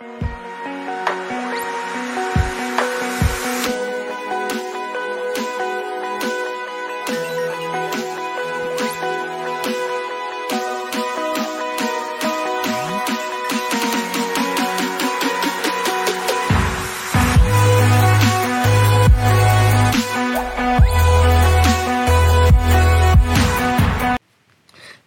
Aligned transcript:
Thank 0.00 0.22
you. 0.22 0.39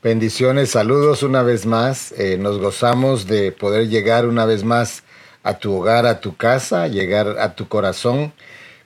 Bendiciones, 0.04 0.72
saludos 0.72 1.24
una 1.24 1.44
vez 1.44 1.66
más. 1.66 2.12
Eh, 2.18 2.38
nos 2.38 2.60
gozamos 2.60 3.26
de 3.26 3.54
poder 3.54 3.88
llegar 3.88 4.26
una 4.26 4.46
vez 4.46 4.66
más 4.66 5.04
a 5.44 5.60
tu 5.60 5.74
hogar, 5.74 6.06
a 6.06 6.20
tu 6.20 6.36
casa, 6.36 6.90
llegar 6.90 7.40
a 7.40 7.56
tu 7.56 7.70
corazón 7.70 8.34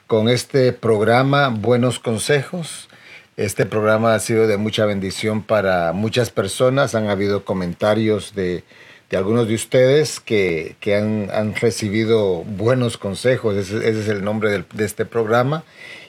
con 0.05 0.29
este 0.29 0.73
programa 0.73 1.49
Buenos 1.49 1.97
Consejos. 1.97 2.87
Este 3.35 3.65
programa 3.65 4.13
ha 4.13 4.19
sido 4.19 4.45
de 4.45 4.57
mucha 4.57 4.85
bendición 4.85 5.41
para 5.41 5.91
muchas 5.91 6.29
personas. 6.29 6.93
Han 6.93 7.09
habido 7.09 7.43
comentarios 7.45 8.35
de, 8.35 8.63
algunos 9.11 9.47
de 9.47 9.55
ustedes 9.55 10.19
que, 10.19 10.75
han, 10.85 11.55
recibido 11.55 12.43
buenos 12.43 12.99
consejos. 12.99 13.55
Ese, 13.55 13.89
es 13.89 14.07
el 14.07 14.23
nombre 14.23 14.65
de 14.71 14.85
este 14.85 15.05
programa. 15.05 15.63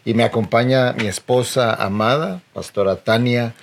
Y 0.05 0.13
me 0.13 0.25
acompaña 0.25 0.93
mi 0.93 1.07
esposa 1.07 1.73
amada, 1.73 2.43
Pastora 2.53 2.97
Tania. 2.97 3.55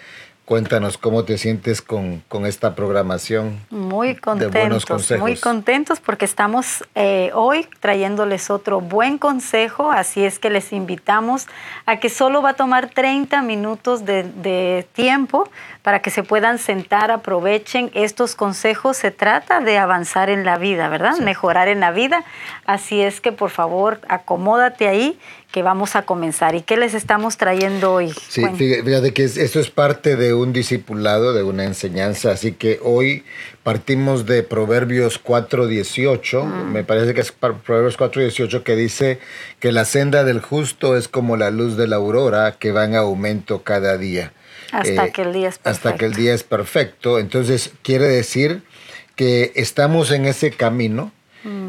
Cuéntanos 0.45 0.99
cómo 0.99 1.26
te 1.26 1.40
sientes 1.40 1.81
con, 1.81 2.23
esta 2.45 2.76
programación. 2.76 3.59
Muy 3.72 4.16
contentos, 4.16 4.85
muy 5.20 5.38
contentos 5.38 5.99
porque 5.99 6.26
estamos 6.26 6.84
eh, 6.94 7.31
hoy 7.34 7.68
trayéndoles 7.80 8.52
otro 8.52 8.80
buen 8.80 9.18
consejo, 9.18 9.91
así 9.91 10.23
es 10.23 10.38
que 10.38 10.51
les 10.51 10.71
invitamos 10.71 11.48
a 11.88 11.98
que 11.98 12.10
solo 12.10 12.43
va 12.43 12.51
a 12.51 12.54
tomar 12.54 12.91
30 12.91 13.41
minutos 13.41 14.05
de, 14.05 14.85
tiempo 14.93 15.49
para 15.82 16.04
que 16.04 16.12
se 16.12 16.21
puedan 16.21 16.60
sentar, 16.60 17.10
aprovechen 17.10 17.90
estos 17.96 18.35
consejos. 18.35 18.98
Se 18.98 19.10
trata 19.10 19.62
de 19.62 19.79
avanzar 19.79 20.29
en 20.29 20.46
la 20.46 20.60
vida, 20.60 20.90
¿verdad? 20.90 21.18
Mejorar 21.18 21.70
en 21.70 21.79
la 21.79 21.90
vida. 21.90 22.23
Así 22.68 23.01
es 23.01 23.20
que 23.20 23.32
por 23.32 23.49
favor 23.49 23.99
acomódate 24.10 24.88
ahí 24.88 25.20
que 25.55 25.63
vamos 25.63 25.95
a 25.95 26.01
comenzar. 26.01 26.53
¿Y 26.53 26.63
qué 26.63 26.75
les 26.75 26.93
estamos 26.93 27.37
trayendo 27.37 27.93
hoy? 27.93 28.13
Sí, 28.27 28.43
fíjate 28.57 29.13
que 29.13 29.23
esto 29.23 29.61
es 29.61 29.70
parte 29.70 30.17
de 30.17 30.34
un 30.34 30.51
discipulado, 30.51 31.31
de 31.31 31.43
una 31.43 31.63
enseñanza, 31.63 32.31
así 32.31 32.51
que 32.51 32.81
hoy 32.84 33.23
partimos 33.63 34.26
de 34.26 34.43
Proverbios 34.43 35.23
4.18, 35.23 36.43
mm. 36.43 36.73
me 36.73 36.83
parece 36.83 37.13
que 37.13 37.21
es 37.21 37.31
Proverbios 37.31 37.98
4.18 37.98 38.63
que 38.63 38.76
dice 38.76 39.20
que 39.61 39.71
la 39.71 39.85
senda 39.85 40.26
del 40.26 40.41
justo 40.41 40.98
es 40.98 41.07
como 41.07 41.37
la 41.37 41.51
luz 41.51 41.77
de 41.77 41.87
la 41.87 41.95
aurora 41.95 42.57
que 42.59 42.73
va 42.73 42.83
en 42.83 42.98
aumento 42.98 43.63
cada 43.63 43.98
día. 43.98 44.33
Hasta 44.73 45.05
eh, 45.05 45.11
que 45.13 45.21
el 45.21 45.31
día 45.31 45.48
es 45.48 45.57
perfecto. 45.57 45.87
Hasta 45.87 45.98
que 45.98 46.05
el 46.05 46.15
día 46.15 46.33
es 46.33 46.43
perfecto. 46.43 47.17
Entonces 47.17 47.71
quiere 47.81 48.09
decir 48.09 48.61
que 49.15 49.53
estamos 49.55 50.11
en 50.11 50.26
ese 50.26 50.51
camino, 50.51 51.13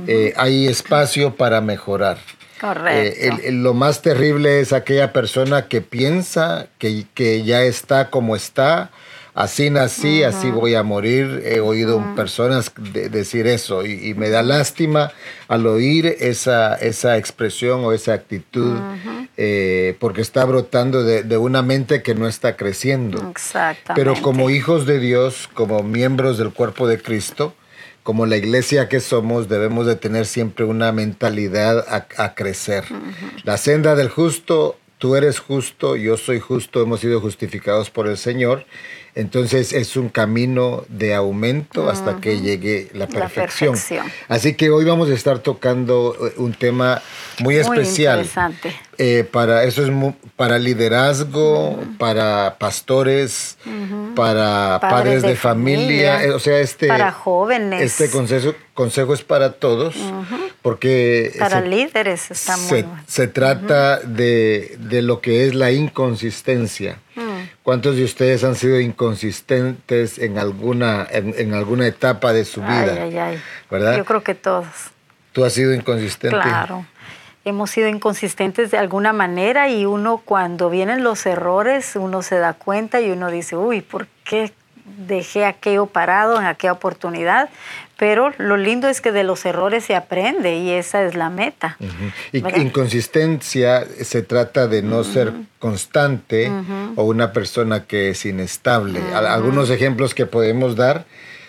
eh, 0.08 0.32
hay 0.36 0.66
espacio 0.66 1.36
para 1.36 1.60
mejorar. 1.60 2.18
Correcto. 2.60 3.38
Eh, 3.42 3.52
lo 3.52 3.74
más 3.74 4.02
terrible 4.02 4.60
es 4.60 4.72
aquella 4.72 5.12
persona 5.12 5.68
que 5.68 5.80
piensa 5.80 6.68
que, 6.78 7.06
que 7.14 7.42
ya 7.44 7.62
está 7.62 8.10
como 8.10 8.34
está, 8.34 8.90
así 9.34 9.68
nací, 9.68 10.22
así 10.22 10.50
voy 10.50 10.74
a 10.74 10.82
morir. 10.82 11.42
He 11.44 11.60
oído 11.60 12.02
personas 12.16 12.72
decir 12.76 13.46
eso 13.46 13.84
y, 13.84 14.14
me 14.14 14.30
da 14.30 14.42
lástima 14.42 15.12
al 15.48 15.66
oír 15.66 16.16
esa, 16.20 16.74
esa 16.76 17.18
expresión 17.18 17.84
o 17.84 17.92
esa 17.92 18.14
actitud 18.14 18.78
eh, 19.36 19.94
porque 20.00 20.22
está 20.22 20.44
brotando 20.46 21.04
de, 21.04 21.22
de, 21.22 21.36
una 21.36 21.60
mente 21.60 22.02
que 22.02 22.14
no 22.14 22.26
está 22.26 22.56
creciendo. 22.56 23.31
Exactamente. 23.31 23.92
Pero 23.94 24.20
como 24.22 24.48
hijos 24.48 24.86
de 24.86 24.98
Dios, 24.98 25.48
como 25.52 25.82
miembros 25.82 26.38
del 26.38 26.52
cuerpo 26.52 26.88
de 26.88 27.00
Cristo, 27.02 27.54
como 28.06 28.25
la 28.25 28.37
iglesia 28.37 28.89
que 28.89 29.00
somos, 29.00 29.49
debemos 29.49 29.84
de 29.84 29.97
tener 29.97 30.27
siempre 30.27 30.65
una 30.65 30.93
mentalidad 30.93 31.84
a, 31.89 32.34
crecer. 32.37 32.84
La 33.43 33.56
senda 33.56 33.97
del 33.97 34.11
justo, 34.11 34.78
tú 34.99 35.17
eres 35.17 35.41
justo, 35.41 35.97
yo 35.97 36.17
soy 36.17 36.39
justo, 36.39 36.81
hemos 36.81 37.00
sido 37.00 37.21
justificados 37.21 37.91
por 37.91 38.06
el 38.06 38.17
Señor. 38.17 38.65
Entonces 39.16 39.72
es 39.72 39.97
un 39.97 40.10
camino 40.10 40.84
de 40.88 41.15
aumento 41.15 41.88
hasta 41.88 42.21
que 42.21 42.38
llegue 42.43 42.91
la 42.93 43.06
perfección. 43.06 43.75
Así 44.28 44.54
que 44.54 44.69
hoy 44.69 44.84
vamos 44.84 45.09
a 45.09 45.15
estar 45.15 45.38
tocando 45.38 46.15
eh, 46.21 46.34
un 46.37 46.53
tema 46.53 47.00
muy 47.38 47.56
especial. 47.56 48.19
Muy 48.19 48.26
interesante. 48.26 48.76
Eh, 48.99 49.26
para 49.31 49.65
eso 49.65 49.82
es 49.82 49.91
para 50.37 50.59
liderazgo, 50.59 51.82
para 51.99 52.56
pastores, 52.59 53.56
para 54.15 54.78
padres, 54.82 55.22
de, 55.22 55.34
familia, 55.34 56.22
eh, 56.22 56.32
o 56.32 56.38
sea, 56.38 56.60
este 56.60 56.87
para 56.87 57.10
jóvenes. 57.10 57.81
Este 57.81 58.10
consejo, 58.10 58.55
consejo 58.75 59.15
es 59.15 59.22
para 59.22 59.53
todos, 59.53 59.94
porque 60.60 61.34
para 61.38 61.62
líderes 61.62 62.31
está 62.31 62.56
se, 62.56 62.84
se 63.06 63.28
trata 63.28 63.99
de, 64.00 64.76
de, 64.78 65.00
lo 65.00 65.22
que 65.22 65.47
es 65.47 65.55
la 65.55 65.72
inconsistencia. 65.72 66.99
¿Cuántos 67.66 67.97
de 67.97 68.04
ustedes 68.04 68.44
han 68.44 68.54
sido 68.54 68.78
inconsistentes 68.78 70.21
en 70.21 70.38
alguna 70.38 71.04
en, 71.10 71.53
alguna 71.53 71.88
etapa 71.88 72.32
de 72.32 72.44
su 72.44 72.60
vida? 72.60 72.97
Ay, 73.03 73.19
ay, 73.19 73.43
¿Verdad? 73.69 73.97
Yo 73.97 74.04
creo 74.04 74.22
que 74.22 74.37
todos. 74.37 74.69
¿Tú 75.32 75.44
has 75.44 75.53
sido 75.53 75.75
inconsistente? 75.75 76.38
Claro 76.41 76.87
hemos 77.44 77.71
sido 77.71 77.88
inconsistentes 77.88 78.71
de 78.71 78.78
alguna 78.78 79.12
manera 79.12 79.69
y 79.69 79.84
uno 79.84 80.19
cuando 80.19 80.71
vienen 80.71 81.03
los 81.03 81.26
errores, 81.26 81.97
uno 81.97 82.22
se 82.22 82.38
da 82.38 82.53
cuenta 82.55 83.00
y 83.00 83.10
uno 83.10 83.32
dice, 83.32 83.56
uy, 83.56 83.82
¿por 83.82 84.06
qué 84.25 84.53
dejé 84.84 85.44
aquello 85.44 85.87
parado 85.87 86.41
en 86.41 86.47
aquella 86.47 86.72
oportunidad? 86.72 87.49
Pero 87.98 88.30
lo 88.36 88.58
lindo 88.58 88.88
es 88.88 89.00
que 89.00 89.10
de 89.10 89.24
los 89.24 89.46
errores 89.46 89.84
se 89.84 89.94
aprende 89.94 90.58
y 90.58 90.70
esa 90.70 91.04
es 91.04 91.14
la 91.14 91.30
meta. 91.30 91.78
Y 92.30 92.38
inconsistencia 92.60 93.86
se 94.02 94.22
trata 94.22 94.66
de 94.66 94.82
no 94.82 95.02
ser 95.02 95.32
constante 95.58 96.52
o 96.96 97.04
una 97.04 97.32
persona 97.32 97.84
que 97.84 98.10
es 98.10 98.26
inestable. 98.26 99.00
Algunos 99.14 99.70
ejemplos 99.70 100.14
que 100.14 100.26
podemos 100.26 100.76
dar 100.76 101.06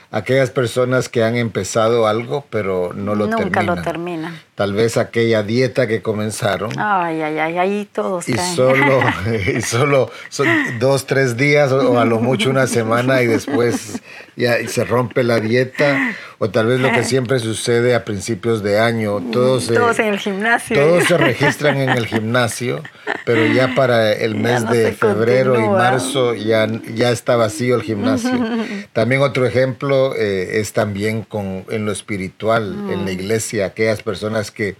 aquellas 0.09 0.49
personas 0.51 1.09
que 1.09 1.23
han 1.23 1.35
empezado 1.35 2.07
algo 2.07 2.45
pero 2.49 2.93
no 2.93 3.13
lo 3.15 3.27
terminan. 3.27 3.45
Nunca 3.45 3.63
lo 3.63 3.81
terminan. 3.81 4.16
Tal 4.57 4.73
vez 4.73 4.97
aquella 4.97 5.43
dieta 5.43 5.85
que 5.85 6.01
comenzaron. 6.01 6.71
Ay, 6.79 7.21
ay, 7.21 7.37
ay, 7.37 7.57
ahí 7.59 7.89
todos. 7.93 8.27
Y 8.27 8.35
solo, 8.55 9.01
y 9.55 9.61
solo 9.61 10.09
son 10.29 10.47
dos, 10.79 11.05
tres 11.05 11.37
días 11.37 11.71
o, 11.71 11.99
a 11.99 12.05
lo 12.05 12.19
mucho 12.19 12.49
una 12.49 12.65
semana 12.65 13.21
y 13.21 13.27
después 13.27 14.01
ya 14.35 14.57
se 14.67 14.83
rompe 14.83 15.23
la 15.23 15.39
dieta. 15.39 16.15
O 16.39 16.51
tal 16.51 16.67
vez 16.67 16.79
lo 16.79 16.91
que 16.91 17.03
siempre 17.03 17.39
sucede 17.39 17.95
a 17.95 18.05
principios 18.05 18.61
de 18.61 18.79
año. 18.79 19.19
Todos, 19.31 19.67
todos 19.67 19.97
en 19.97 20.07
el 20.07 20.19
gimnasio. 20.19 20.75
Todos 20.75 21.05
se 21.05 21.17
registran 21.17 21.77
en 21.77 21.89
el 21.89 22.05
gimnasio, 22.05 22.83
pero 23.25 23.43
ya 23.47 23.73
para 23.73 24.13
el 24.13 24.35
mes 24.35 24.69
de 24.69 24.91
febrero 24.91 25.59
y 25.59 25.67
marzo 25.67 26.35
ya, 26.35 26.67
ya 26.93 27.09
está 27.09 27.37
vacío 27.37 27.75
el 27.75 27.81
gimnasio. 27.81 28.31
También 28.93 29.21
otro 29.21 29.47
ejemplo 29.47 30.15
eh, 30.15 30.59
es 30.59 30.73
también 30.73 31.23
con, 31.23 31.65
en 31.69 31.85
lo 31.85 31.91
espiritual, 31.91 32.91
en 32.91 33.05
la 33.05 33.11
iglesia, 33.11 33.67
aquellas 33.67 34.03
personas 34.03 34.26
que, 34.51 34.75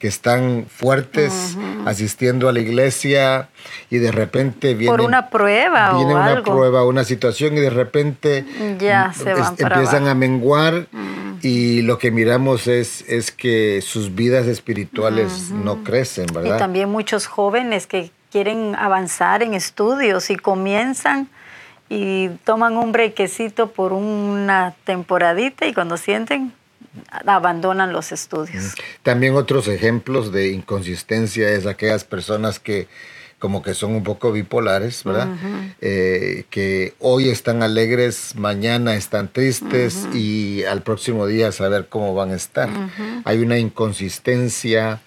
están 0.00 0.64
fuertes 0.66 1.58
asistiendo 1.84 2.48
a 2.48 2.54
la 2.54 2.60
iglesia 2.60 3.50
y 3.90 3.98
de 3.98 4.10
repente 4.10 4.72
viene... 4.74 4.90
Por 4.90 5.02
una 5.02 5.28
prueba 5.28 5.92
Viene 5.94 6.14
una 6.14 6.42
prueba, 6.42 6.86
una 6.86 7.04
situación 7.04 7.58
y 7.58 7.60
de 7.60 7.68
repente 7.68 8.46
ya 8.78 9.12
se 9.12 9.32
empiezan 9.32 10.08
a 10.08 10.14
menguar 10.14 10.86
y 11.42 11.82
lo 11.82 11.98
que 11.98 12.10
miramos 12.10 12.66
es, 12.66 13.04
es 13.08 13.30
que 13.30 13.82
sus 13.82 14.14
vidas 14.14 14.46
espirituales 14.46 15.50
no 15.50 15.84
crecen, 15.84 16.26
¿verdad? 16.32 16.56
Y 16.56 16.58
también 16.58 16.88
muchos 16.88 17.26
jóvenes 17.26 17.86
que 17.86 18.10
quieren 18.30 18.74
avanzar 18.76 19.42
en 19.42 19.54
estudios 19.54 20.30
y 20.30 20.36
comienzan 20.36 21.28
y 21.88 22.28
toman 22.44 22.76
un 22.76 22.92
brequecito 22.92 23.72
por 23.72 23.92
una 23.92 24.74
temporadita 24.84 25.66
y 25.66 25.74
cuando 25.74 25.96
sienten 25.96 26.52
abandonan 27.26 27.92
los 27.92 28.12
estudios. 28.12 28.74
También 29.02 29.34
otros 29.34 29.68
ejemplos 29.68 30.32
de 30.32 30.52
inconsistencia 30.52 31.50
es 31.50 31.66
aquellas 31.66 32.04
personas 32.04 32.58
que 32.58 32.88
como 33.40 33.62
que 33.62 33.72
son 33.72 33.92
un 33.92 34.04
poco 34.04 34.32
bipolares, 34.32 35.02
¿verdad? 35.02 35.28
Eh, 35.80 36.44
que 36.50 36.92
hoy 36.98 37.30
están 37.30 37.62
alegres, 37.62 38.34
mañana 38.36 38.96
están 38.96 39.32
tristes 39.32 40.06
y 40.12 40.62
al 40.64 40.82
próximo 40.82 41.26
día 41.26 41.50
saber 41.50 41.86
cómo 41.88 42.14
van 42.14 42.32
a 42.32 42.36
estar. 42.36 42.68
Hay 43.24 43.38
una 43.38 43.58
inconsistencia 43.58 45.00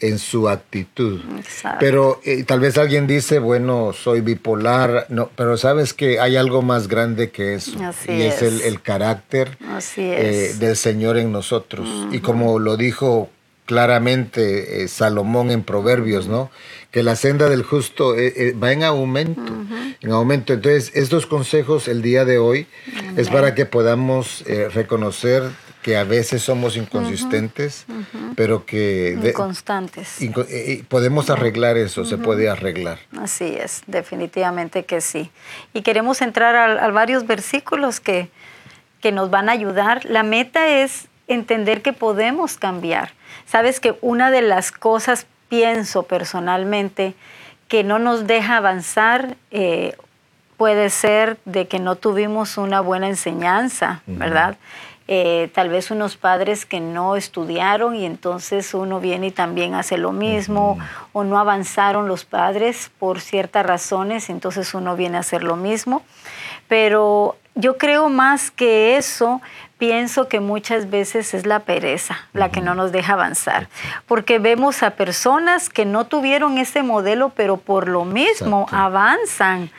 en 0.00 0.18
su 0.18 0.48
actitud. 0.48 1.20
Pero 1.78 2.20
eh, 2.24 2.44
tal 2.44 2.60
vez 2.60 2.78
alguien 2.78 3.06
dice, 3.06 3.38
bueno, 3.38 3.92
soy 3.92 4.20
bipolar, 4.20 5.06
no, 5.08 5.30
pero 5.36 5.56
sabes 5.56 5.94
que 5.94 6.20
hay 6.20 6.36
algo 6.36 6.62
más 6.62 6.88
grande 6.88 7.30
que 7.30 7.54
eso. 7.54 7.72
y 8.08 8.22
es, 8.22 8.42
el, 8.42 8.80
carácter 8.82 9.58
eh, 9.96 10.54
del 10.58 10.76
Señor 10.76 11.18
en 11.18 11.32
nosotros. 11.32 11.88
Y 12.12 12.20
como 12.20 12.58
lo 12.58 12.76
dijo 12.76 13.30
claramente 13.66 14.82
eh, 14.82 14.88
Salomón 14.88 15.50
en 15.50 15.62
Proverbios, 15.62 16.26
¿no? 16.26 16.50
Que 16.90 17.04
la 17.04 17.14
senda 17.14 17.48
del 17.48 17.62
justo 17.62 18.16
va 18.60 18.72
en 18.72 18.82
aumento, 18.82 19.52
en 20.00 20.10
aumento. 20.10 20.54
Entonces, 20.54 20.90
estos 20.94 21.26
consejos 21.26 21.86
el 21.86 22.02
día 22.02 22.24
de 22.24 22.38
hoy 22.38 22.66
es 23.16 23.28
para 23.28 23.54
que 23.54 23.66
podamos 23.66 24.44
reconocer 24.74 25.44
que 25.82 25.96
a 25.96 26.04
veces 26.04 26.42
somos 26.42 26.76
inconsistentes, 26.76 27.86
pero 28.36 28.66
que... 28.66 29.32
Constantes. 29.34 30.20
Eh, 30.20 30.84
podemos 30.88 31.30
arreglar 31.30 31.76
eso, 31.78 32.04
se 32.04 32.18
puede 32.18 32.50
arreglar. 32.50 32.98
Así 33.18 33.56
es, 33.56 33.82
definitivamente 33.86 34.84
que 34.84 35.00
sí. 35.00 35.30
Y 35.72 35.82
queremos 35.82 36.20
entrar 36.20 36.54
a, 36.56 36.90
varios 36.90 37.26
versículos 37.26 38.00
que, 38.00 38.30
que 39.00 39.10
nos 39.12 39.30
van 39.30 39.48
a 39.48 39.52
ayudar. 39.52 40.04
La 40.04 40.22
meta 40.22 40.68
es 40.68 41.08
entender 41.28 41.80
que 41.80 41.92
podemos 41.92 42.58
cambiar. 42.58 43.12
Sabes 43.46 43.80
que 43.80 43.96
una 44.02 44.30
de 44.30 44.42
las 44.42 44.72
cosas, 44.72 45.26
pienso 45.48 46.02
personalmente, 46.02 47.14
que 47.68 47.84
no 47.84 47.98
nos 47.98 48.26
deja 48.26 48.58
avanzar 48.58 49.36
eh, 49.50 49.96
puede 50.60 50.90
ser 50.90 51.38
de 51.46 51.68
que 51.68 51.78
no 51.78 51.96
tuvimos 51.96 52.58
una 52.58 52.82
buena 52.82 53.08
enseñanza, 53.08 54.02
¿verdad? 54.06 54.58
Eh, 55.12 55.50
tal 55.52 55.70
vez 55.70 55.90
unos 55.90 56.16
padres 56.16 56.64
que 56.64 56.78
no 56.78 57.16
estudiaron 57.16 57.96
y 57.96 58.06
entonces 58.06 58.74
uno 58.74 59.00
viene 59.00 59.26
y 59.26 59.30
también 59.32 59.74
hace 59.74 59.98
lo 59.98 60.12
mismo, 60.12 60.78
o 61.12 61.24
no 61.24 61.36
avanzaron 61.40 62.06
los 62.06 62.24
padres 62.24 62.92
por 62.96 63.20
ciertas 63.20 63.66
razones, 63.66 64.30
entonces 64.30 64.72
uno 64.72 64.94
viene 64.94 65.16
a 65.16 65.20
hacer 65.20 65.42
lo 65.42 65.56
mismo. 65.56 66.02
Pero 66.68 67.36
yo 67.56 67.76
creo 67.76 68.08
más 68.08 68.52
que 68.52 68.96
eso, 68.96 69.42
pienso 69.78 70.28
que 70.28 70.38
muchas 70.38 70.90
veces 70.90 71.34
es 71.34 71.44
la 71.44 71.58
pereza 71.58 72.28
la 72.32 72.52
que 72.52 72.60
no 72.60 72.76
nos 72.76 72.92
deja 72.92 73.14
avanzar, 73.14 73.68
porque 74.06 74.38
vemos 74.38 74.84
a 74.84 74.90
personas 74.90 75.70
que 75.70 75.86
no 75.86 76.06
tuvieron 76.06 76.56
ese 76.56 76.84
modelo, 76.84 77.30
pero 77.30 77.56
por 77.56 77.88
lo 77.88 78.04
mismo 78.04 78.68
avanzan 78.70 79.70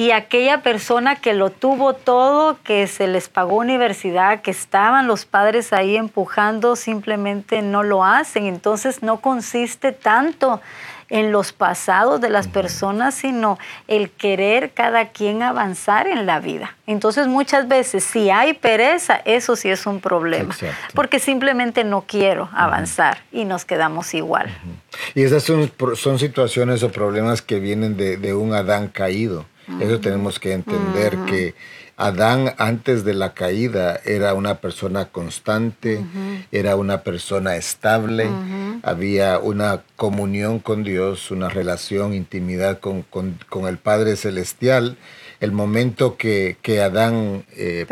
y 0.00 0.12
aquella 0.12 0.62
persona 0.62 1.16
que 1.16 1.34
lo 1.34 1.50
tuvo 1.50 1.92
todo, 1.92 2.56
que 2.64 2.86
se 2.86 3.06
les 3.06 3.28
pagó 3.28 3.56
universidad, 3.56 4.40
que 4.40 4.50
estaban 4.50 5.06
los 5.06 5.26
padres 5.26 5.74
ahí 5.74 5.94
empujando, 5.94 6.74
simplemente 6.74 7.60
no 7.60 7.82
lo 7.82 8.02
hacen. 8.02 8.46
Entonces 8.46 9.02
no 9.02 9.20
consiste 9.20 9.92
tanto 9.92 10.62
en 11.10 11.32
los 11.32 11.52
pasados 11.52 12.18
de 12.22 12.30
las 12.30 12.48
personas, 12.48 13.14
sino 13.14 13.58
el 13.88 14.10
querer 14.10 14.70
cada 14.72 15.08
quien 15.08 15.42
avanzar 15.42 16.06
en 16.06 16.24
la 16.24 16.40
vida. 16.40 16.74
Entonces 16.86 17.26
muchas 17.26 17.68
veces 17.68 18.02
si 18.02 18.30
hay 18.30 18.54
pereza, 18.54 19.20
eso 19.26 19.54
sí 19.54 19.68
es 19.68 19.84
un 19.84 20.00
problema, 20.00 20.56
porque 20.94 21.18
simplemente 21.18 21.84
no 21.84 22.04
quiero 22.06 22.48
avanzar 22.54 23.18
y 23.32 23.44
nos 23.44 23.66
quedamos 23.66 24.14
igual. 24.14 24.48
Y 25.14 25.24
esas 25.24 25.42
son, 25.42 25.70
son, 25.94 26.18
situaciones 26.18 26.82
o 26.82 26.90
problemas 26.90 27.42
que 27.42 27.60
vienen 27.60 27.98
de, 27.98 28.16
de 28.16 28.32
un 28.32 28.54
Adán 28.54 28.88
caído. 28.88 29.44
Eso 29.78 30.00
tenemos 30.00 30.38
que 30.38 30.52
entender 30.52 31.16
que 31.26 31.54
Adán 31.96 32.54
antes 32.56 33.04
de 33.04 33.12
la 33.12 33.34
caída 33.34 34.00
era 34.06 34.32
una 34.32 34.56
persona 34.56 35.06
constante, 35.06 36.02
era 36.50 36.74
una 36.76 37.02
persona 37.02 37.56
estable, 37.56 38.26
había 38.82 39.38
una 39.38 39.82
comunión 39.96 40.60
con 40.60 40.82
Dios, 40.82 41.30
una 41.30 41.50
relación, 41.50 42.14
intimidad 42.14 42.80
con, 42.80 43.04
el 43.68 43.76
Padre 43.76 44.16
Celestial. 44.16 44.96
El 45.40 45.52
momento 45.52 46.16
que, 46.16 46.56
Adán 46.82 47.44
eh, 47.56 47.84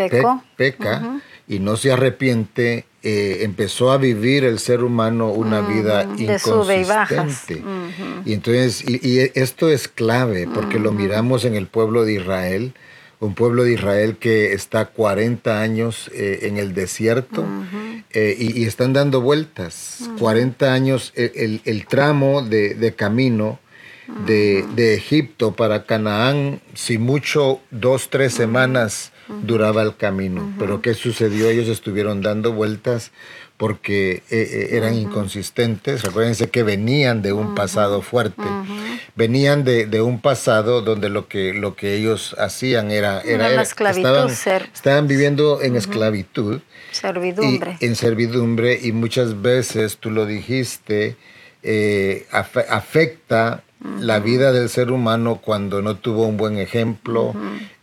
peca 0.57 1.21
y 1.49 1.61
no 1.61 1.77
se 1.77 1.91
arrepiente, 1.91 2.85
eh, 3.03 3.39
empezó 3.43 3.91
a 3.91 3.97
vivir 3.97 4.45
el 4.45 4.59
ser 4.59 4.85
humano 4.85 5.31
una 5.31 5.63
vida 5.63 6.03
inconsistente. 6.19 7.63
y, 8.27 8.35
entonces, 8.35 8.85
y, 8.87 9.21
esto 9.35 9.71
es 9.71 9.89
clave 9.89 10.47
porque 10.53 10.79
lo 10.79 10.93
miramos 10.93 11.47
en 11.47 11.55
el 11.55 11.67
pueblo 11.67 12.05
de 12.05 12.15
Israel, 12.15 12.75
un 13.21 13.35
pueblo 13.35 13.65
de 13.65 13.73
Israel 13.73 14.19
que 14.19 14.53
está 14.53 14.87
40 14.87 15.61
años 15.61 16.11
eh, 16.15 16.41
en 16.43 16.59
el 16.59 16.75
desierto 16.75 17.45
eh, 18.13 18.37
y, 18.39 18.65
están 18.65 18.93
dando 18.93 19.23
vueltas. 19.23 20.11
40 20.19 20.73
años, 20.73 21.13
el, 21.17 21.63
el, 21.65 21.87
tramo 21.87 22.43
de, 22.43 22.75
de 22.75 22.95
camino 22.95 23.59
de, 24.27 24.65
de, 24.75 24.95
Egipto 24.95 25.53
para 25.53 25.85
Canaán, 25.85 26.61
si 26.75 26.99
mucho, 26.99 27.61
dos, 27.71 28.09
tres 28.11 28.35
semanas 28.35 29.13
duraba 29.43 29.83
el 29.83 29.97
camino. 29.97 30.53
Pero 30.59 30.81
¿qué 30.83 30.95
sucedió? 30.95 31.49
Ellos 31.49 31.69
estuvieron 31.69 32.23
dando 32.23 32.53
vueltas 32.53 33.13
porque 33.57 34.11
eh, 34.13 34.23
eh, 34.31 34.69
eran 34.73 34.95
inconsistentes. 34.95 36.03
Recuérdense 36.03 36.49
que 36.49 36.63
venían 36.63 37.23
de 37.23 37.33
un 37.33 37.55
pasado 37.55 38.03
fuerte. 38.03 38.43
Venían 39.17 39.65
de, 39.65 40.01
un 40.01 40.21
pasado 40.21 40.81
donde 40.81 41.09
lo 41.09 41.27
que, 41.29 41.53
lo 41.53 41.75
que 41.75 41.95
ellos 41.95 42.37
hacían 42.39 42.93
era... 42.93 43.21
era, 43.21 43.61
estaban, 43.61 44.31
estaban, 44.31 45.09
viviendo 45.09 45.61
en 45.61 45.75
esclavitud. 45.77 46.61
Servidumbre. 46.93 47.77
en 47.81 47.97
servidumbre 47.97 48.79
y 48.81 48.93
muchas 48.93 49.43
veces, 49.43 49.99
tú 49.99 50.11
lo 50.11 50.25
dijiste, 50.25 51.17
eh, 51.63 52.27
afecta 52.31 53.65
la 53.81 54.19
vida 54.19 54.53
del 54.53 54.69
ser 54.69 54.91
humano 54.91 55.41
cuando 55.43 55.83
no 55.83 55.97
tuvo 55.97 56.27
un 56.27 56.37
buen 56.37 56.59
ejemplo 56.59 57.35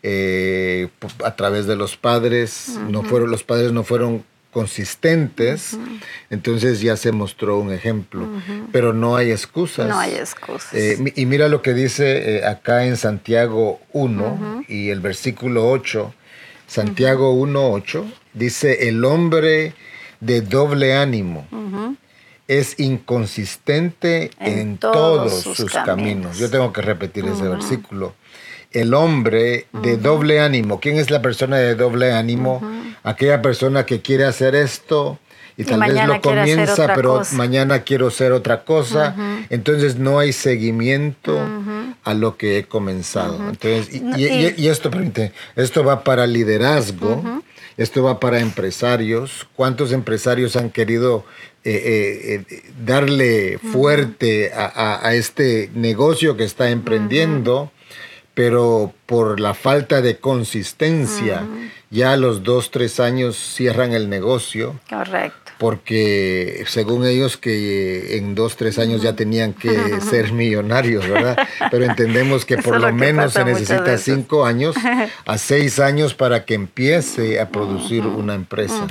eh, 0.03 0.89
a 1.23 1.35
través 1.35 1.67
de 1.67 1.75
los 1.75 1.95
padres, 1.95 2.77
no 2.89 3.03
fueron, 3.03 3.31
los 3.31 3.43
padres 3.43 3.71
no 3.71 3.83
fueron 3.83 4.23
consistentes, 4.51 5.77
entonces 6.29 6.79
ya 6.79 6.95
se 6.95 7.11
mostró 7.11 7.59
un 7.59 7.73
ejemplo, 7.73 8.27
pero 8.71 8.93
no 8.93 9.17
hay 9.17 9.31
excusas. 9.31 9.87
No 9.87 9.99
hay 9.99 10.13
excusas. 10.13 10.73
Eh, 10.73 11.13
y 11.15 11.25
mira 11.25 11.49
lo 11.49 11.61
que 11.61 11.73
dice 11.73 12.37
eh, 12.37 12.45
acá 12.45 12.85
en 12.85 12.95
Santiago 12.95 13.79
1 13.91 14.63
y 14.67 14.89
el 14.89 15.01
versículo 15.01 15.69
8, 15.69 16.13
Santiago 16.67 17.33
1, 17.33 17.71
8, 17.71 18.05
dice, 18.33 18.87
el 18.87 19.03
hombre 19.03 19.73
de 20.21 20.41
doble 20.41 20.93
ánimo 20.95 21.45
es 22.47 22.79
inconsistente 22.79 24.31
en, 24.39 24.77
todos, 24.77 25.41
sus, 25.41 25.71
caminos. 25.71 26.37
Yo 26.37 26.49
tengo 26.49 26.71
que 26.71 26.81
repetir 26.81 27.25
ese 27.25 27.47
versículo. 27.47 28.13
El 28.71 28.93
hombre 28.93 29.67
de 29.71 29.97
doble 29.97 30.39
ánimo. 30.39 30.79
¿Quién 30.79 30.97
es 30.97 31.09
la 31.09 31.21
persona 31.21 31.57
de 31.57 31.75
doble 31.75 32.11
ánimo? 32.11 32.61
Aquella 33.03 33.41
persona 33.41 33.85
que 33.85 34.01
quiere 34.01 34.25
hacer 34.25 34.53
esto 34.53 35.19
y, 35.57 35.63
tal 35.63 35.79
vez 35.79 36.05
lo 36.05 36.21
comienza, 36.21 36.93
pero 36.93 37.21
mañana 37.31 37.83
quiero 37.83 38.07
hacer 38.07 38.31
otra 38.31 38.63
cosa. 38.63 39.15
Entonces 39.49 39.97
no 39.97 40.19
hay 40.19 40.33
seguimiento 40.33 41.39
a 42.03 42.13
lo 42.13 42.37
que 42.37 42.59
he 42.59 42.63
comenzado. 42.65 43.37
Entonces, 43.49 43.89
y, 44.17 44.67
esto, 44.67 44.91
esto 45.55 45.83
va 45.83 46.03
para 46.03 46.27
liderazgo. 46.27 47.41
Esto 47.77 48.03
va 48.03 48.19
para 48.19 48.39
empresarios. 48.39 49.47
¿Cuántos 49.55 49.91
empresarios 49.91 50.55
han 50.55 50.69
querido 50.69 51.25
eh, 51.67 51.73
eh, 51.73 52.45
eh, 52.47 52.61
darle 52.85 53.57
fuerte 53.57 54.51
a, 54.53 55.15
este 55.15 55.71
negocio 55.73 56.37
que 56.37 56.43
está 56.43 56.69
emprendiendo, 56.69 57.71
pero 58.35 58.93
por 59.07 59.39
la 59.39 59.55
falta 59.55 60.01
de 60.01 60.19
consistencia, 60.19 61.43
ya 61.89 62.13
a 62.13 62.17
los 62.17 62.43
dos, 62.43 62.69
tres 62.69 62.99
años 62.99 63.35
cierran 63.35 63.93
el 63.93 64.09
negocio. 64.09 64.79
Correcto. 64.87 65.44
Porque 65.57 66.63
según 66.67 67.05
ellos 67.05 67.37
que 67.37 68.17
en 68.17 68.35
dos, 68.35 68.57
tres 68.57 68.77
años 68.77 69.01
ya 69.01 69.15
tenían 69.15 69.53
que 69.53 69.69
ser 70.01 70.33
millonarios, 70.33 71.07
¿verdad? 71.07 71.37
Pero 71.71 71.85
entendemos 71.85 72.45
que 72.45 72.57
por 72.57 72.79
lo, 72.79 72.91
menos 72.93 73.33
se 73.33 73.45
necesita 73.45 73.97
cinco 73.97 74.45
años 74.45 74.75
a 75.25 75.37
seis 75.37 75.79
años 75.79 76.13
para 76.13 76.45
que 76.45 76.53
empiece 76.53 77.39
a 77.39 77.49
producir 77.49 78.05
una 78.05 78.35
empresa. 78.35 78.87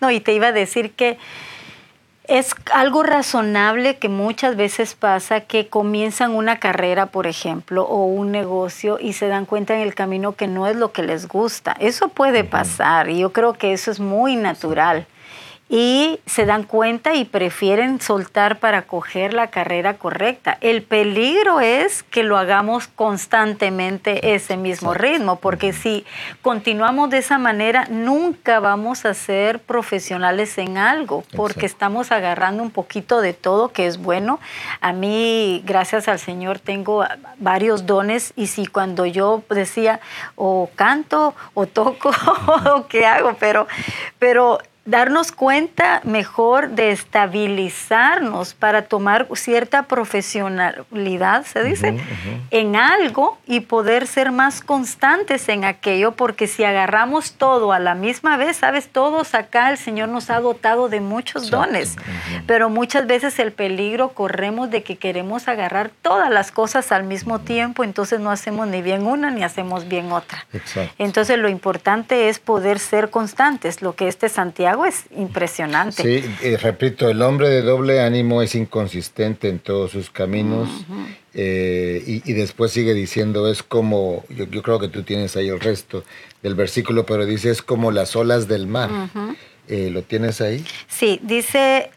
No, 0.00 0.10
y 0.10 0.20
te 0.20 0.32
iba 0.32 0.48
a 0.48 0.52
decir 0.52 0.92
que 0.92 1.18
es 2.28 2.54
algo 2.72 3.02
razonable 3.02 3.98
que 3.98 4.08
muchas 4.08 4.56
veces 4.56 4.94
pasa 4.94 5.40
que 5.40 5.68
comienzan 5.68 6.30
una 6.30 6.58
carrera, 6.58 7.06
por 7.06 7.26
ejemplo, 7.26 7.82
o 7.84 8.06
un 8.06 8.30
negocio 8.30 8.98
y 9.00 9.14
se 9.14 9.26
dan 9.26 9.44
cuenta 9.44 9.74
en 9.74 9.80
el 9.80 9.94
camino 9.94 10.32
que 10.32 10.46
no 10.46 10.66
es 10.66 10.76
lo 10.76 10.92
que 10.92 11.02
les 11.02 11.26
gusta. 11.26 11.76
Eso 11.80 12.08
puede 12.08 12.44
pasar 12.44 13.10
y 13.10 13.18
yo 13.18 13.32
creo 13.32 13.54
que 13.54 13.72
eso 13.72 13.90
es 13.90 13.98
muy 13.98 14.36
natural. 14.36 15.06
Y 15.74 16.20
se 16.26 16.44
dan 16.44 16.64
cuenta 16.64 17.14
y 17.14 17.24
prefieren 17.24 17.98
soltar 17.98 18.58
para 18.58 18.82
coger 18.82 19.32
la 19.32 19.46
carrera 19.46 19.96
correcta. 19.96 20.58
El 20.60 20.82
peligro 20.82 21.60
es 21.60 22.02
que 22.02 22.24
lo 22.24 22.36
hagamos 22.36 22.88
constantemente 22.88 24.34
ese 24.34 24.58
mismo 24.58 24.92
ritmo, 24.92 25.36
porque 25.36 25.72
si 25.72 26.04
continuamos 26.42 27.08
de 27.08 27.16
esa 27.16 27.38
manera, 27.38 27.86
nunca 27.88 28.60
vamos 28.60 29.06
a 29.06 29.14
ser 29.14 29.60
profesionales 29.60 30.58
en 30.58 30.76
algo, 30.76 31.24
porque 31.34 31.64
estamos 31.64 32.12
agarrando 32.12 32.62
un 32.62 32.70
poquito 32.70 33.22
de 33.22 33.32
todo 33.32 33.72
que 33.72 33.86
es 33.86 33.96
bueno. 33.96 34.40
A 34.82 34.92
mí, 34.92 35.62
gracias 35.64 36.06
al 36.06 36.18
Señor, 36.18 36.58
tengo 36.58 37.02
varios 37.38 37.86
dones 37.86 38.34
y 38.36 38.48
si 38.48 38.66
cuando 38.66 39.06
yo 39.06 39.42
decía 39.48 40.00
o 40.36 40.68
canto 40.74 41.34
o 41.54 41.64
toco 41.64 42.10
o 42.74 42.86
qué 42.88 43.06
hago, 43.06 43.36
pero, 43.40 43.66
pero 44.18 44.58
darnos 44.84 45.30
cuenta 45.30 46.00
mejor 46.02 46.70
de 46.70 46.90
estabilizarnos 46.90 48.54
para 48.54 48.82
tomar 48.82 49.28
cierta 49.34 49.84
profesionalidad, 49.84 51.46
se 51.46 51.62
dice, 51.62 52.00
en 52.50 52.74
algo 52.74 53.38
y 53.46 53.60
poder 53.60 54.08
ser 54.08 54.32
más 54.32 54.60
constantes 54.60 55.48
en 55.48 55.64
aquello, 55.64 56.12
porque 56.12 56.48
si 56.48 56.64
agarramos 56.64 57.34
todo 57.34 57.72
a 57.72 57.78
la 57.78 57.94
misma 57.94 58.36
vez, 58.36 58.56
sabes, 58.56 58.88
todos 58.88 59.34
acá 59.34 59.70
el 59.70 59.78
Señor 59.78 60.08
nos 60.08 60.30
ha 60.30 60.40
dotado 60.40 60.88
de 60.88 61.00
muchos 61.00 61.50
dones, 61.50 61.96
pero 62.48 62.68
muchas 62.68 63.06
veces 63.06 63.38
el 63.38 63.52
peligro 63.52 64.10
corremos 64.10 64.70
de 64.70 64.82
que 64.82 64.96
queremos 64.96 65.46
agarrar 65.46 65.90
todas 66.02 66.30
las 66.30 66.50
cosas 66.50 66.90
al 66.90 67.04
mismo 67.04 67.38
tiempo, 67.38 67.84
entonces 67.84 68.18
no 68.18 68.32
hacemos 68.32 68.66
ni 68.66 68.82
bien 68.82 69.06
una 69.06 69.30
ni 69.30 69.44
hacemos 69.44 69.86
bien 69.86 70.10
otra. 70.10 70.44
Entonces 70.98 71.38
lo 71.38 71.48
importante 71.48 72.28
es 72.28 72.40
poder 72.40 72.80
ser 72.80 73.10
constantes, 73.10 73.80
lo 73.80 73.94
que 73.94 74.08
este 74.08 74.28
Santiago 74.28 74.71
es 74.86 75.04
impresionante. 75.16 76.02
Sí, 76.02 76.56
repito, 76.56 77.08
el 77.08 77.22
hombre 77.22 77.48
de 77.48 77.62
doble 77.62 78.00
ánimo 78.00 78.42
es 78.42 78.54
inconsistente 78.54 79.48
en 79.48 79.58
todos 79.58 79.90
sus 79.90 80.10
caminos 80.10 80.68
eh, 81.34 82.02
y, 82.06 82.32
después 82.32 82.72
sigue 82.72 82.94
diciendo, 82.94 83.50
es 83.50 83.62
como, 83.62 84.24
yo, 84.28 84.62
creo 84.62 84.78
que 84.78 84.88
tú 84.88 85.02
tienes 85.02 85.36
ahí 85.36 85.48
el 85.48 85.60
resto 85.60 86.04
del 86.42 86.54
versículo, 86.54 87.06
pero 87.06 87.24
dice, 87.24 87.50
es 87.50 87.62
como 87.62 87.90
las 87.90 88.16
olas 88.16 88.48
del 88.48 88.66
mar. 88.66 88.90
Eh, 89.68 89.90
¿Lo 89.90 90.02
tienes 90.02 90.40
ahí? 90.40 90.64
Sí, 90.88 91.20
dice... 91.22 91.90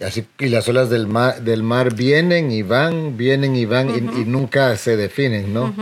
Así, 0.00 0.24
y 0.38 0.46
las 0.46 0.68
olas 0.68 0.90
del 0.90 1.08
mar, 1.08 1.42
del 1.42 1.64
mar 1.64 1.92
vienen 1.92 2.52
y 2.52 2.62
van, 2.62 3.16
vienen 3.16 3.56
y 3.56 3.64
van 3.64 3.90
y, 3.90 4.24
nunca 4.24 4.76
se 4.76 4.96
definen, 4.96 5.52
¿no? 5.52 5.74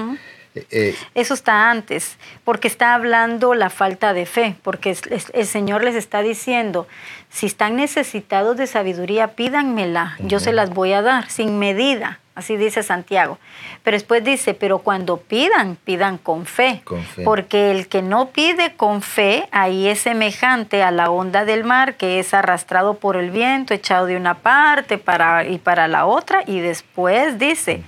Eh, 0.71 0.95
Eso 1.15 1.35
está 1.35 1.71
antes, 1.71 2.17
porque 2.45 2.69
está 2.69 2.95
hablando 2.95 3.55
la 3.55 3.71
falta 3.71 4.13
de 4.13 4.27
fe, 4.27 4.57
porque 4.63 4.97
el 5.33 5.47
Señor 5.47 5.85
les 5.85 5.95
está 5.95 6.23
diciendo, 6.23 6.87
si 7.31 7.47
están 7.47 7.77
necesitados 7.77 8.57
de 8.57 8.67
sabiduría, 8.67 9.29
pídanmela, 9.29 10.17
yo 10.21 10.41
se 10.41 10.53
las 10.53 10.71
voy 10.71 10.93
a 10.93 11.03
dar, 11.03 11.29
sin 11.29 11.59
medida, 11.59 12.21
así 12.35 12.57
dice 12.57 12.83
Santiago. 12.83 13.39
Pero 13.83 13.97
después 13.97 14.25
dice, 14.25 14.55
pero 14.55 14.79
cuando 14.79 15.19
pidan, 15.19 15.77
pidan 15.77 16.19
con 16.19 16.47
fe, 16.47 16.83
porque 17.25 17.71
el 17.71 17.89
que 17.89 18.03
no 18.03 18.31
pide 18.31 18.75
con 18.75 19.03
fe, 19.03 19.49
ahí 19.53 19.87
es 19.89 20.01
semejante 20.01 20.83
a 20.83 20.91
la 20.91 21.11
onda 21.11 21.45
del 21.45 21.65
mar, 21.65 21.97
que 21.97 22.19
es 22.19 22.33
arrastrado 22.33 22.95
por 22.95 23.17
el 23.17 23.31
viento, 23.31 23.75
echado 23.75 24.07
de 24.07 24.17
una 24.17 24.39
parte 24.39 24.97
para, 24.99 25.47
y 25.47 25.59
para 25.59 25.89
la 25.89 26.07
otra, 26.07 26.43
y 26.47 26.61
después 26.61 27.39
dice, 27.39 27.83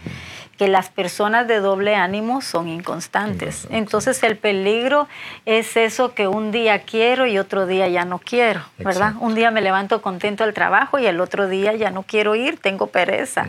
que 0.58 0.66
las 0.68 0.90
personas 0.90 1.46
de 1.46 1.60
doble 1.60 1.94
ánimo 1.94 2.42
son 2.42 2.68
inconstantes. 2.68 3.68
Entonces 3.70 4.22
el 4.24 4.36
peligro 4.36 5.08
es 5.46 5.76
eso 5.76 6.14
que 6.14 6.26
un 6.26 6.50
día 6.50 6.80
quiero 6.80 7.26
y 7.26 7.38
otro 7.38 7.66
día 7.66 7.86
ya 7.88 8.04
no 8.04 8.18
quiero, 8.18 8.60
¿verdad? 8.78 9.14
Un 9.20 9.36
día 9.36 9.52
me 9.52 9.62
levanto 9.62 10.02
contento 10.02 10.42
al 10.42 10.52
trabajo 10.52 10.98
y 10.98 11.06
el 11.06 11.20
otro 11.20 11.48
día 11.48 11.74
ya 11.74 11.90
no 11.90 12.02
quiero 12.02 12.34
ir, 12.34 12.58
tengo 12.58 12.88
pereza. 12.88 13.48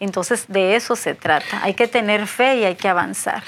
Entonces 0.00 0.46
de 0.48 0.76
eso 0.76 0.96
se 0.96 1.14
trata. 1.14 1.62
Hay 1.62 1.74
que 1.74 1.88
tener 1.88 2.26
fe 2.26 2.58
y 2.58 2.64
hay 2.64 2.74
que 2.74 2.88
avanzar. 2.88 3.42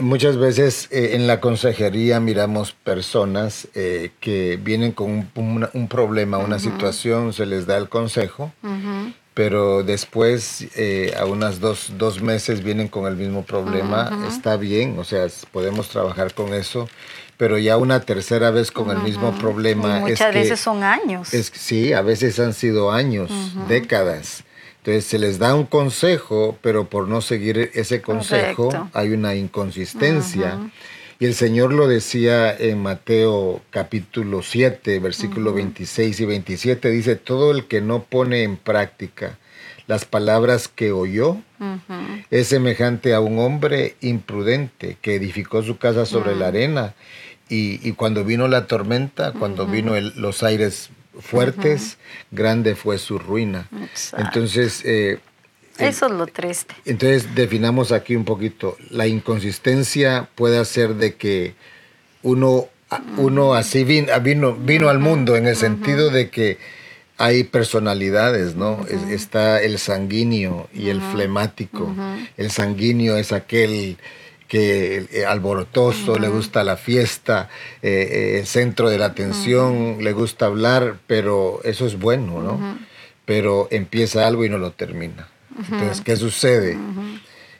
Muchas 0.00 0.36
veces 0.36 0.88
eh, 0.90 1.10
en 1.14 1.26
la 1.26 1.40
consejería 1.40 2.18
miramos 2.18 2.72
personas 2.72 3.68
eh, 3.74 4.10
que 4.20 4.58
vienen 4.60 4.92
con 4.92 5.30
un, 5.34 5.88
problema, 5.88 6.38
una 6.38 6.58
situación, 6.58 7.32
se 7.32 7.46
les 7.46 7.66
da 7.66 7.76
el 7.76 7.88
consejo 7.88 8.52
pero 9.34 9.82
después 9.82 10.66
eh, 10.76 11.14
a 11.18 11.24
unas 11.24 11.60
dos, 11.60 11.92
dos, 11.96 12.20
meses 12.20 12.62
vienen 12.62 12.88
con 12.88 13.06
el 13.06 13.16
mismo 13.16 13.44
problema, 13.44 14.26
está 14.28 14.56
bien, 14.56 14.98
o 14.98 15.04
sea, 15.04 15.26
podemos 15.52 15.88
trabajar 15.88 16.34
con 16.34 16.52
eso, 16.52 16.88
pero 17.36 17.56
ya 17.56 17.76
una 17.76 18.00
tercera 18.00 18.50
vez 18.50 18.70
con 18.70 18.90
el 18.90 18.98
mismo 18.98 19.32
problema. 19.38 20.00
muchas 20.00 20.34
veces 20.34 20.60
son 20.60 20.82
años. 20.82 21.32
Es, 21.32 21.52
sí, 21.54 21.92
a 21.92 22.02
veces 22.02 22.38
han 22.40 22.54
sido 22.54 22.90
años, 22.90 23.30
décadas. 23.68 24.44
Entonces 24.78 25.04
se 25.04 25.18
les 25.18 25.38
da 25.38 25.54
un 25.54 25.66
consejo, 25.66 26.58
pero 26.62 26.88
por 26.88 27.06
no 27.06 27.20
seguir 27.20 27.70
ese 27.74 28.00
consejo 28.00 28.70
hay 28.94 29.10
una 29.10 29.34
inconsistencia. 29.34 30.58
Y 31.20 31.26
el 31.26 31.34
Señor 31.34 31.74
lo 31.74 31.86
decía 31.86 32.50
en 32.56 32.78
Mateo 32.78 33.60
capítulo 33.68 34.40
7, 34.40 34.98
versículo 35.00 35.52
26 35.52 36.18
y 36.18 36.24
27, 36.24 36.88
dice, 36.88 37.14
todo 37.14 37.50
el 37.50 37.66
que 37.66 37.82
no 37.82 38.04
pone 38.04 38.42
en 38.42 38.56
práctica 38.56 39.38
las 39.86 40.06
palabras 40.06 40.68
que 40.68 40.92
oyó 40.92 41.36
es 42.30 42.46
semejante 42.46 43.12
a 43.12 43.20
un 43.20 43.38
hombre 43.38 43.96
imprudente 44.00 44.96
que 45.02 45.14
edificó 45.14 45.62
su 45.62 45.76
casa 45.76 46.06
sobre 46.06 46.34
la 46.36 46.48
arena. 46.48 46.94
Y, 47.50 47.92
cuando 47.92 48.24
vino 48.24 48.48
la 48.48 48.66
tormenta, 48.66 49.32
cuando 49.32 49.66
vino 49.66 50.00
los 50.00 50.42
aires 50.42 50.88
fuertes, 51.18 51.98
grande 52.30 52.76
fue 52.76 52.96
su 52.96 53.18
ruina. 53.18 53.68
Entonces, 54.16 54.82
eh, 54.86 55.18
eso 55.78 56.06
es 56.06 56.12
lo 56.12 56.26
triste. 56.26 56.74
Entonces 56.84 57.34
definamos 57.34 57.92
aquí 57.92 58.16
un 58.16 58.24
poquito. 58.24 58.76
La 58.90 59.06
inconsistencia 59.06 60.28
puede 60.34 60.58
hacer 60.58 60.96
de 60.96 61.14
que 61.14 61.54
uno, 62.22 62.66
uno 63.16 63.54
así 63.54 63.84
vino, 63.84 64.54
vino, 64.54 64.88
al 64.88 64.98
mundo 64.98 65.36
en 65.36 65.46
el 65.46 65.56
sentido 65.56 66.10
de 66.10 66.30
que 66.30 66.58
hay 67.16 67.44
personalidades, 67.44 68.56
¿no? 68.56 68.86
Está 69.10 69.60
el 69.62 69.78
sanguíneo 69.78 70.68
y 70.72 70.88
el 70.88 71.00
flemático. 71.00 71.94
El 72.36 72.50
sanguíneo 72.50 73.16
es 73.16 73.32
aquel 73.32 73.98
que 74.50 75.06
eh, 75.12 75.24
alborotoso, 75.24 76.18
le 76.18 76.26
gusta 76.26 76.64
la 76.64 76.76
fiesta, 76.76 77.48
eh, 77.82 78.08
eh, 78.10 78.38
el 78.40 78.46
centro 78.46 78.90
de 78.90 78.98
la 78.98 79.06
atención, 79.06 79.98
le 80.02 80.12
gusta 80.12 80.46
hablar, 80.46 80.96
pero 81.06 81.60
eso 81.62 81.86
es 81.86 81.96
bueno, 82.00 82.42
¿no? 82.42 82.78
Pero 83.24 83.68
empieza 83.70 84.26
algo 84.26 84.44
y 84.44 84.48
no 84.48 84.58
lo 84.58 84.72
termina. 84.72 85.28
Entonces, 85.58 86.00
¿qué 86.00 86.16
sucede? 86.16 86.78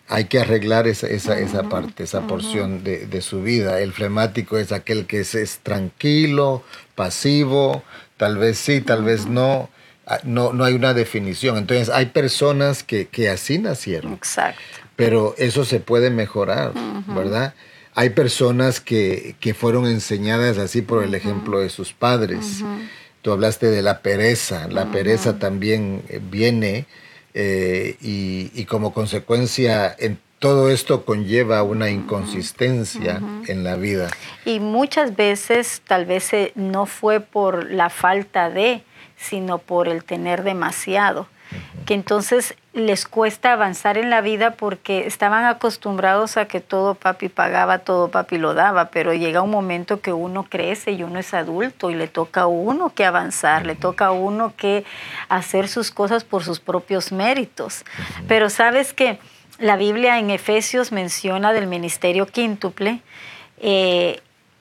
Hay 0.09 0.25
que 0.25 0.40
arreglar 0.40 0.88
esa, 0.88 1.06
esa, 1.06 1.38
esa 1.38 1.68
parte, 1.68 2.02
esa 2.02 2.26
porción 2.26 2.82
de, 2.82 3.06
de, 3.06 3.20
su 3.20 3.42
vida. 3.42 3.80
El 3.80 3.92
flemático 3.92 4.59
es 4.59 4.73
aquel 4.73 5.06
que 5.06 5.20
es, 5.20 5.61
tranquilo, 5.62 6.64
pasivo, 6.94 7.85
tal 8.16 8.38
vez 8.38 8.59
sí, 8.59 8.80
tal 8.80 9.04
vez 9.04 9.26
no. 9.26 9.70
Ah, 10.06 10.18
no, 10.25 10.52
no 10.52 10.64
hay 10.64 10.75
una 10.75 10.94
definición. 10.94 11.56
Entonces, 11.56 11.88
hay 11.88 12.06
personas 12.06 12.82
que, 12.82 13.06
que 13.06 13.28
así 13.28 13.59
nacieron. 13.59 14.14
Exacto. 14.14 14.61
Pero 14.97 15.35
eso 15.38 15.64
se 15.64 15.78
puede 15.78 16.11
mejorar, 16.11 16.73
¿verdad? 17.06 17.54
Hay 17.94 18.11
personas 18.11 18.80
que, 18.80 19.37
que, 19.40 19.54
fueron 19.54 19.87
enseñadas 19.87 20.59
así 20.59 20.82
por 20.82 21.02
el 21.04 21.14
ejemplo 21.14 21.61
de 21.61 21.70
sus 21.70 21.92
padres. 21.92 22.64
Tú 23.23 23.32
hablaste 23.32 23.66
de 23.66 23.82
la 23.82 24.00
pereza. 24.00 24.68
La 24.68 24.90
pereza 24.90 25.38
también 25.38 26.02
eh, 26.09 26.20
viene 26.23 26.87
eh, 27.34 27.96
y, 28.00 28.64
como 28.64 28.92
consecuencia 28.92 29.94
en 29.99 30.18
todo 30.38 30.70
esto 30.70 31.04
conlleva 31.04 31.62
una 31.62 31.90
inconsistencia 31.90 33.20
en 33.46 33.62
la 33.62 33.76
vida. 33.76 34.10
Y 34.44 34.58
muchas 34.58 35.14
veces 35.14 35.82
tal 35.87 36.06
vez 36.06 36.32
eh, 36.32 36.52
no 36.54 36.87
fue 36.87 37.20
por 37.20 37.70
la 37.70 37.90
falta 37.90 38.49
de, 38.49 38.82
sino 39.16 39.58
por 39.58 39.87
el 39.87 40.02
tener 40.02 40.42
demasiado. 40.42 41.28
Que 41.84 41.94
entonces 41.94 42.54
les 42.73 43.05
cuesta 43.05 43.53
avanzar 43.53 43.99
en 43.99 44.11
la 44.11 44.21
vida 44.21 44.53
porque 44.53 45.07
estaban 45.07 45.45
acostumbrados 45.45 46.37
a 46.37 46.47
que 46.47 46.61
todo 46.61 46.95
papi 46.95 47.29
pagaba, 47.29 47.79
todo 47.79 48.11
papi 48.11 48.39
lo 48.39 48.55
daba, 48.55 48.91
pero 48.91 49.12
llega 49.12 49.43
un 49.43 49.50
momento 49.50 50.00
que 50.00 50.12
uno 50.12 50.45
crece 50.45 50.93
y 50.93 51.03
uno 51.03 51.19
es 51.19 51.35
adulto 51.35 51.91
y 51.91 51.95
le 51.95 52.07
toca 52.07 52.43
a 52.43 52.47
uno 52.47 52.95
que 52.95 53.05
avanzar, 53.05 53.67
le 53.67 53.75
toca 53.75 54.07
a 54.07 54.12
uno 54.12 54.55
que 54.57 54.85
hacer 55.29 55.67
sus 55.67 55.91
cosas 55.91 56.23
por 56.23 56.45
sus 56.45 56.61
propios 56.61 57.11
méritos. 57.11 57.85
Pero 58.29 58.49
sabes 58.50 58.93
que 58.93 59.19
la 59.59 59.77
Biblia 59.77 60.19
en 60.19 60.31
Efesios 60.31 60.93
menciona 60.93 61.53
del 61.53 61.67
ministerio 61.67 62.27
quíntuple, 62.27 63.03
eh, 63.59 64.21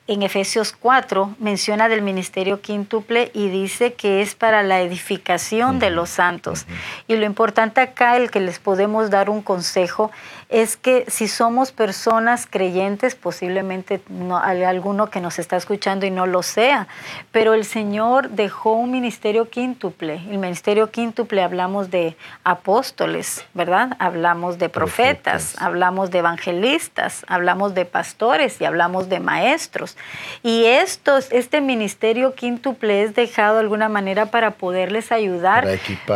en 0.10 0.24
Efesios 0.24 0.74
4 0.74 1.36
menciona 1.38 1.88
del 1.88 2.02
ministerio 2.02 2.62
quíntuple 2.62 3.30
y 3.36 3.50
dice 3.50 3.94
que 3.94 4.24
es 4.24 4.34
para 4.34 4.64
la 4.64 4.82
edificación 4.82 5.78
de 5.78 5.92
los 5.92 6.10
santos. 6.10 6.66
Y 7.08 7.16
lo 7.16 7.28
importante 7.28 7.80
acá, 7.80 8.18
el 8.18 8.32
que 8.32 8.40
les 8.40 8.58
podemos 8.58 9.12
dar 9.12 9.30
un 9.30 9.44
consejo, 9.44 10.10
es 10.50 10.78
que 10.78 11.06
si 11.08 11.28
somos 11.28 11.72
personas 11.72 12.48
creyentes, 12.50 13.14
posiblemente 13.14 14.02
no, 14.10 14.40
hay 14.40 14.64
alguno 14.64 15.12
que 15.12 15.22
nos 15.22 15.38
está 15.38 15.56
escuchando 15.58 16.08
y 16.08 16.12
no 16.12 16.26
lo 16.26 16.42
sea, 16.42 16.88
pero 17.32 17.54
el 17.54 17.66
Señor 17.66 18.32
dejó 18.32 18.74
un 18.74 18.90
ministerio 18.90 19.50
quíntuple. 19.50 20.16
El 20.16 20.40
ministerio 20.40 20.90
quíntuple 20.90 21.44
hablamos 21.44 21.92
de 21.92 22.18
apóstoles, 22.44 23.46
¿verdad? 23.54 23.96
Hablamos 24.00 24.58
de 24.58 24.70
profetas, 24.70 25.56
hablamos 25.60 26.10
de 26.10 26.18
evangelistas, 26.18 27.24
hablamos 27.28 27.76
de 27.76 27.86
pastores 27.86 28.60
y 28.60 28.66
hablamos 28.66 29.08
de 29.08 29.20
maestros. 29.20 29.98
Y 30.42 30.66
estos, 30.66 31.32
este 31.32 31.62
ministerio 31.62 32.34
quíntuple 32.34 33.04
es 33.04 33.14
dejado 33.14 33.56
de 33.56 33.62
alguna 33.62 33.88
manera 33.88 34.26
para 34.28 34.52
poderles 34.52 35.12
ayudar, 35.12 35.68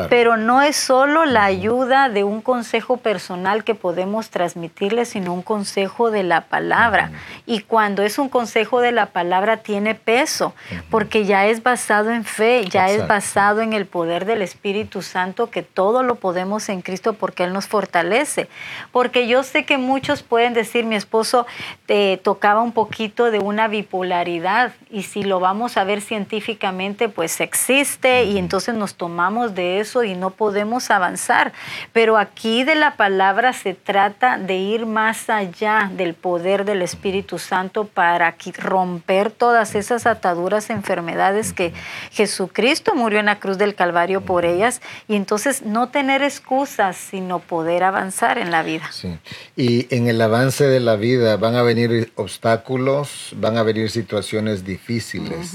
pero 0.10 0.38
no 0.38 0.63
es 0.63 0.75
solo 0.75 1.25
la 1.25 1.44
ayuda 1.44 2.10
de 2.10 2.24
un 2.24 2.42
consejo 2.42 2.98
personal 2.98 3.63
que 3.63 3.75
podemos 3.75 4.23
transmitirles, 4.30 5.10
sino 5.10 5.34
un 5.34 5.42
consejo 5.42 6.12
de 6.12 6.24
la 6.24 6.42
palabra. 6.42 7.12
Y 7.46 7.62
cuando 7.62 8.03
es 8.03 8.18
un 8.18 8.30
consejo 8.30 8.82
de 8.82 8.92
la 8.92 9.08
palabra 9.08 9.58
tiene 9.58 9.96
peso, 9.96 10.53
porque 10.89 11.25
ya 11.25 11.48
es 11.48 11.63
basado 11.63 12.12
en 12.12 12.24
fe, 12.24 12.65
ya 12.70 12.89
es 12.89 13.08
basado 13.08 13.62
en 13.62 13.74
el 13.74 13.86
poder 13.86 14.25
del 14.25 14.42
Espíritu 14.42 15.01
Santo, 15.01 15.50
que 15.50 15.63
todo 15.63 16.03
lo 16.03 16.15
podemos 16.15 16.70
en 16.70 16.82
Cristo 16.82 17.13
porque 17.13 17.44
Él 17.44 17.53
nos 17.53 17.68
fortalece. 17.68 18.48
Porque 18.92 19.27
yo 19.27 19.44
sé 19.44 19.65
que 19.65 19.77
muchos 19.77 20.24
pueden 20.24 20.53
decir, 20.53 20.86
mi 20.86 20.96
esposo 20.96 21.46
te 21.86 22.18
tocaba 22.18 22.62
un 22.62 22.72
poquito 22.72 23.32
de 23.32 23.39
una 23.39 23.68
bipolaridad 23.68 24.74
y 24.89 25.03
si 25.03 25.24
lo 25.24 25.39
vamos 25.39 25.77
a 25.77 25.84
ver 25.84 26.01
científicamente, 26.01 27.10
pues 27.10 27.42
existe 27.42 28.25
y 28.25 28.38
entonces 28.38 28.75
nos 28.75 28.96
tomamos 28.96 29.56
de 29.56 29.80
eso 29.80 30.03
y 30.03 30.15
no 30.15 30.30
podemos 30.30 30.92
avanzar. 30.92 31.51
Pero 31.92 32.18
aquí 32.18 32.63
de 32.63 32.75
la 32.75 32.96
palabra 32.96 33.53
se 33.53 33.74
trata 33.74 34.12
de 34.20 34.55
ir 34.55 34.86
más 34.86 35.29
allá 35.29 35.91
del 35.96 36.13
poder 36.13 36.65
del 36.65 36.82
Espíritu 36.82 37.39
Santo 37.39 37.86
para 37.86 38.36
romper 38.58 39.32
todas 39.32 39.75
esas 39.75 40.05
ataduras, 40.05 40.70
enfermedades 40.70 41.53
que 41.53 41.74
Jesucristo 42.12 42.96
murió 42.96 43.20
en 43.20 43.25
la 43.25 43.39
cruz 43.39 43.58
del 43.58 43.75
Calvario 43.75 44.22
por 44.22 44.46
ellas 44.46 44.82
y 45.08 45.15
entonces 45.15 45.63
no 45.63 45.89
tener 45.89 46.22
excusas, 46.22 46.96
sino 46.96 47.39
poder 47.39 47.84
avanzar 47.84 48.38
en 48.38 48.51
la 48.51 48.63
vida. 48.63 48.89
Sí. 48.91 49.17
Y 49.55 49.93
en 49.93 50.08
el 50.08 50.22
avance 50.22 50.65
de 50.65 50.79
la 50.79 50.96
vida 50.96 51.38
van 51.38 51.55
a 51.55 51.63
venir 51.63 52.12
obstáculos, 52.15 53.34
van 53.38 53.58
a 53.58 53.63
venir 53.63 53.89
situaciones 53.89 54.63
difíciles. 54.63 55.53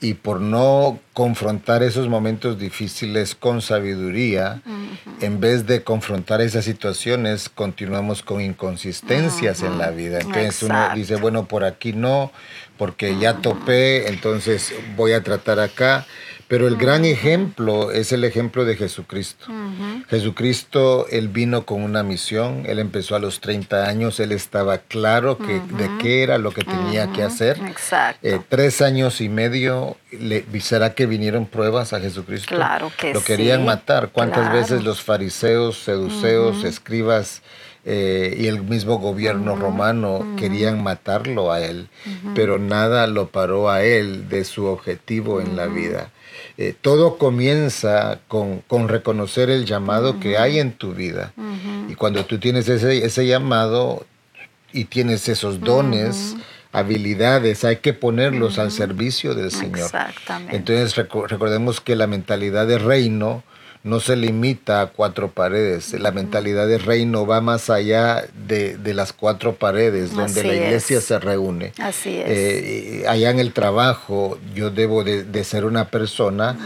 Y 0.00 0.14
por 0.14 0.40
no 0.40 1.00
confrontar 1.12 1.82
esos 1.82 2.08
momentos 2.08 2.58
difíciles 2.58 3.34
con 3.34 3.60
sabiduría, 3.60 4.62
en 5.20 5.40
vez 5.40 5.66
de 5.66 5.82
confrontar 5.82 6.40
esas 6.40 6.64
situaciones, 6.64 7.48
continuamos 7.48 8.22
con 8.22 8.40
inconsistencias 8.40 9.62
en 9.62 9.76
la 9.76 9.90
vida. 9.90 10.20
Entonces 10.20 10.62
uno 10.62 10.90
dice, 10.94 11.16
bueno, 11.16 11.46
por 11.46 11.64
aquí 11.64 11.92
no, 11.92 12.30
porque 12.78 13.18
ya 13.18 13.34
topé, 13.34 14.08
entonces 14.08 14.72
voy 14.96 15.12
a 15.12 15.22
tratar 15.22 15.60
acá. 15.60 16.06
Pero 16.48 16.66
el 16.66 16.76
gran 16.76 17.04
ejemplo 17.04 17.92
es 17.92 18.10
el 18.10 18.24
ejemplo 18.24 18.64
de 18.64 18.74
Jesucristo. 18.74 19.46
Jesucristo, 20.08 21.06
él 21.10 21.28
vino 21.28 21.66
con 21.66 21.82
una 21.82 22.02
misión, 22.02 22.64
él 22.66 22.78
empezó 22.78 23.14
a 23.14 23.18
los 23.18 23.40
30 23.40 23.84
años, 23.84 24.18
él 24.18 24.32
estaba 24.32 24.78
claro 24.78 25.36
que, 25.36 25.60
de 25.76 25.90
qué 26.00 26.22
era 26.22 26.38
lo 26.38 26.52
que 26.52 26.64
tenía 26.64 27.12
que 27.12 27.22
hacer. 27.22 27.60
Exacto. 27.66 28.26
Eh, 28.26 28.40
tres 28.48 28.80
años 28.80 29.20
y 29.20 29.28
medio, 29.28 29.98
le, 30.10 30.46
¿será 30.60 30.94
que 30.94 31.04
vinieron 31.04 31.44
pruebas 31.44 31.92
a 31.92 32.00
Jesucristo? 32.00 32.48
Claro 32.48 32.90
que 32.98 33.12
Lo 33.12 33.22
querían 33.22 33.66
matar. 33.66 34.08
¿Cuántas 34.10 34.50
veces 34.50 34.82
los 34.82 35.02
fariseos, 35.02 35.76
seduceos, 35.76 36.64
escribas 36.64 37.42
eh, 37.84 38.36
y 38.38 38.46
el 38.46 38.62
mismo 38.62 38.98
gobierno 38.98 39.56
romano 39.56 40.24
querían 40.36 40.82
matarlo 40.82 41.52
a 41.52 41.60
él? 41.60 41.88
Pero 42.34 42.58
nada 42.58 43.06
lo 43.06 43.28
paró 43.28 43.70
a 43.70 43.82
él 43.82 44.28
de 44.28 44.44
su 44.44 44.66
objetivo 44.66 45.40
en 45.40 45.56
la 45.56 45.66
vida. 45.66 46.10
Eh, 46.56 46.74
todo 46.80 47.18
comienza 47.18 48.20
con, 48.28 48.62
reconocer 48.88 49.50
el 49.50 49.64
llamado 49.64 50.20
que 50.20 50.38
hay 50.38 50.58
en 50.58 50.72
tu 50.72 50.92
vida. 50.92 51.32
Y 51.88 51.94
cuando 51.94 52.24
tú 52.24 52.38
tienes 52.38 52.68
ese, 52.68 53.04
ese 53.04 53.26
llamado 53.26 54.06
y 54.72 54.84
tienes 54.84 55.28
esos 55.28 55.60
dones, 55.60 56.36
habilidades, 56.72 57.64
hay 57.64 57.76
que 57.76 57.92
ponerlos 57.92 58.58
al 58.58 58.70
servicio 58.70 59.34
del 59.34 59.50
Señor. 59.50 59.86
Exactamente. 59.86 60.56
Entonces 60.56 60.94
recordemos 60.96 61.80
que 61.80 61.96
la 61.96 62.06
mentalidad 62.06 62.66
de 62.66 62.78
reino 62.78 63.42
no 63.88 64.00
se 64.00 64.16
limita 64.16 64.82
a 64.82 64.86
cuatro 64.86 65.30
paredes. 65.30 65.98
La 65.98 66.12
mentalidad 66.12 66.68
de 66.68 66.78
reino 66.78 67.26
va 67.26 67.40
más 67.40 67.70
allá 67.70 68.24
de, 68.46 68.78
las 68.94 69.12
cuatro 69.12 69.54
paredes 69.54 70.14
donde 70.14 70.44
la 70.44 70.54
iglesia 70.54 71.00
se 71.00 71.18
reúne. 71.18 71.72
Así 71.78 72.18
es. 72.18 72.26
Eh, 72.28 73.04
allá 73.08 73.30
en 73.30 73.38
el 73.38 73.52
trabajo 73.52 74.38
yo 74.54 74.70
debo 74.70 75.04
de, 75.04 75.44
ser 75.44 75.64
una 75.64 75.88
persona 75.88 76.56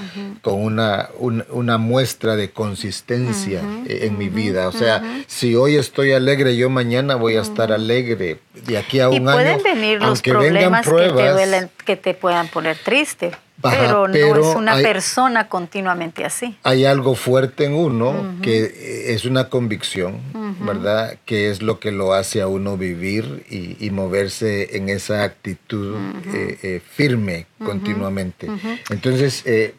con 0.41 0.61
una, 0.61 1.11
una 1.19 1.79
muestra 1.79 2.37
de 2.37 2.51
consistencia 2.51 3.61
en 3.87 4.19
mi 4.19 4.29
vida. 4.29 4.69
O 4.69 4.73
sea, 4.73 5.03
si 5.27 5.55
hoy 5.55 5.77
estoy 5.77 6.13
alegre, 6.13 6.57
yo 6.57 6.71
mañana 6.71 7.15
voy 7.15 7.37
a 7.37 7.43
estar 7.43 7.73
alegre. 7.73 8.41
De 8.67 8.79
aquí 8.79 9.01
a 9.01 9.09
un 9.09 9.17
y 9.17 9.21
pueden 9.21 9.63
venir 9.63 10.01
los 10.01 10.21
problemas 10.21 10.87
que, 10.87 11.11
te 11.11 11.69
que 11.85 11.97
te 11.97 12.15
puedan 12.15 12.49
poner 12.49 12.77
triste 12.77 13.33
pero, 13.63 14.09
no 14.09 14.15
es 14.15 14.57
una 14.57 14.75
persona 14.77 15.49
continuamente 15.49 16.25
así. 16.25 16.57
Hay 16.63 16.85
algo 16.85 17.15
fuerte 17.15 17.65
en 17.65 17.75
uno 17.75 18.37
que 18.43 19.13
es 19.15 19.25
una 19.25 19.49
convicción, 19.49 20.21
¿verdad? 20.61 21.17
Que 21.25 21.51
es 21.51 21.63
lo 21.63 21.79
que 21.79 21.93
lo 21.93 22.13
hace 22.13 22.43
a 22.43 22.49
uno 22.49 22.77
vivir 22.77 23.47
y, 23.49 23.91
moverse 23.93 24.77
en 24.77 24.89
esa 24.89 25.23
actitud 25.23 25.97
eh, 26.33 26.59
eh, 26.63 26.83
firme 26.85 27.47
continuamente. 27.63 28.49
Entonces, 28.91 29.43
eh, 29.45 29.75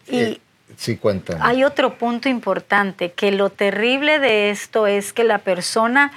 sí, 0.78 0.98
cuéntame. 0.98 1.40
Hay 1.44 1.64
otro 1.64 1.98
punto 1.98 2.30
importante, 2.30 3.12
que 3.12 3.32
lo 3.32 3.50
terrible 3.50 4.20
de 4.20 4.52
esto 4.52 4.88
es 4.88 5.14
que 5.14 5.24
la 5.24 5.40
persona 5.40 6.12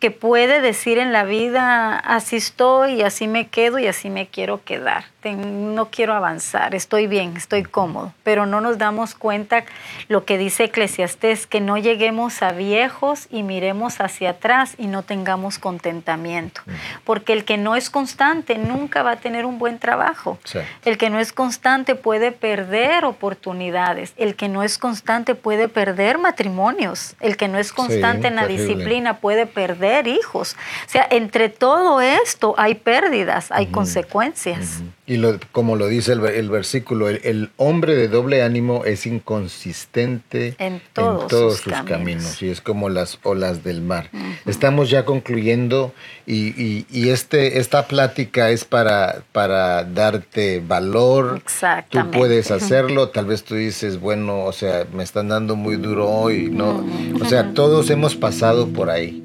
que 0.00 0.10
puede 0.10 0.60
decir 0.60 0.98
en 0.98 1.12
la 1.12 1.24
vida, 1.24 1.98
así 1.98 2.36
estoy, 2.36 2.94
y 2.94 3.02
así 3.02 3.28
me 3.28 3.48
quedo 3.48 3.78
y 3.78 3.86
así 3.86 4.10
me 4.10 4.26
quiero 4.26 4.64
quedar 4.64 5.13
no 5.32 5.88
quiero 5.90 6.14
avanzar, 6.14 6.74
estoy 6.74 7.06
bien, 7.06 7.36
estoy 7.36 7.62
cómodo, 7.62 8.12
pero 8.22 8.46
no 8.46 8.60
nos 8.60 8.78
damos 8.78 9.14
cuenta 9.14 9.64
lo 10.08 10.24
que 10.24 10.38
dice 10.38 10.64
Eclesiastés, 10.64 11.46
que 11.46 11.60
no 11.60 11.78
lleguemos 11.78 12.42
a 12.42 12.52
viejos 12.52 13.26
y 13.30 13.42
miremos 13.42 14.00
hacia 14.00 14.30
atrás 14.30 14.74
y 14.78 14.86
no 14.86 15.02
tengamos 15.02 15.58
contentamiento, 15.58 16.60
porque 17.04 17.32
el 17.32 17.44
que 17.44 17.56
no 17.56 17.76
es 17.76 17.90
constante 17.90 18.58
nunca 18.58 19.02
va 19.02 19.12
a 19.12 19.16
tener 19.16 19.46
un 19.46 19.58
buen 19.58 19.78
trabajo, 19.78 20.38
el 20.84 20.98
que 20.98 21.10
no 21.10 21.18
es 21.18 21.32
constante 21.32 21.94
puede 21.94 22.32
perder 22.32 23.04
oportunidades, 23.04 24.12
el 24.16 24.34
que 24.34 24.48
no 24.48 24.62
es 24.62 24.78
constante 24.78 25.34
puede 25.34 25.68
perder 25.68 26.18
matrimonios, 26.18 27.14
el 27.20 27.36
que 27.36 27.48
no 27.48 27.58
es 27.58 27.72
constante 27.72 28.28
en 28.28 28.36
la 28.36 28.46
disciplina 28.46 29.18
puede 29.18 29.46
perder 29.46 30.06
hijos, 30.06 30.56
o 30.86 30.88
sea, 30.88 31.06
entre 31.10 31.48
todo 31.48 32.00
esto 32.00 32.54
hay 32.58 32.74
pérdidas, 32.74 33.50
hay 33.50 33.66
consecuencias. 33.66 34.82
Y 35.14 35.22
como 35.52 35.76
lo 35.76 35.86
dice 35.86 36.12
el, 36.12 36.50
versículo, 36.50 37.08
el, 37.08 37.50
hombre 37.56 37.94
de 37.94 38.08
doble 38.08 38.42
ánimo 38.42 38.84
es 38.84 39.06
inconsistente 39.06 40.56
en 40.58 40.82
todos, 40.92 41.58
sus, 41.58 41.72
caminos. 41.84 42.42
y 42.42 42.48
es 42.48 42.60
como 42.60 42.88
las 42.88 43.20
olas 43.22 43.62
del 43.62 43.80
mar. 43.80 44.10
Estamos 44.44 44.90
ya 44.90 45.04
concluyendo 45.04 45.94
y, 46.26 47.08
este, 47.08 47.60
esta 47.60 47.86
plática 47.86 48.50
es 48.50 48.64
para, 48.64 49.22
para 49.30 49.84
darte 49.84 50.60
valor. 50.66 51.42
Tú 51.90 52.10
puedes 52.10 52.50
hacerlo, 52.50 53.10
tal 53.10 53.26
vez 53.26 53.44
tú 53.44 53.54
dices, 53.54 54.00
bueno, 54.00 54.42
o 54.44 54.52
sea, 54.52 54.84
me 54.92 55.04
están 55.04 55.28
dando 55.28 55.54
muy 55.54 55.76
duro 55.76 56.10
hoy, 56.10 56.50
¿no? 56.50 56.84
O 57.20 57.24
sea, 57.24 57.52
todos 57.54 57.88
hemos 57.90 58.16
pasado 58.16 58.66
por 58.66 58.90
ahí. 58.90 59.22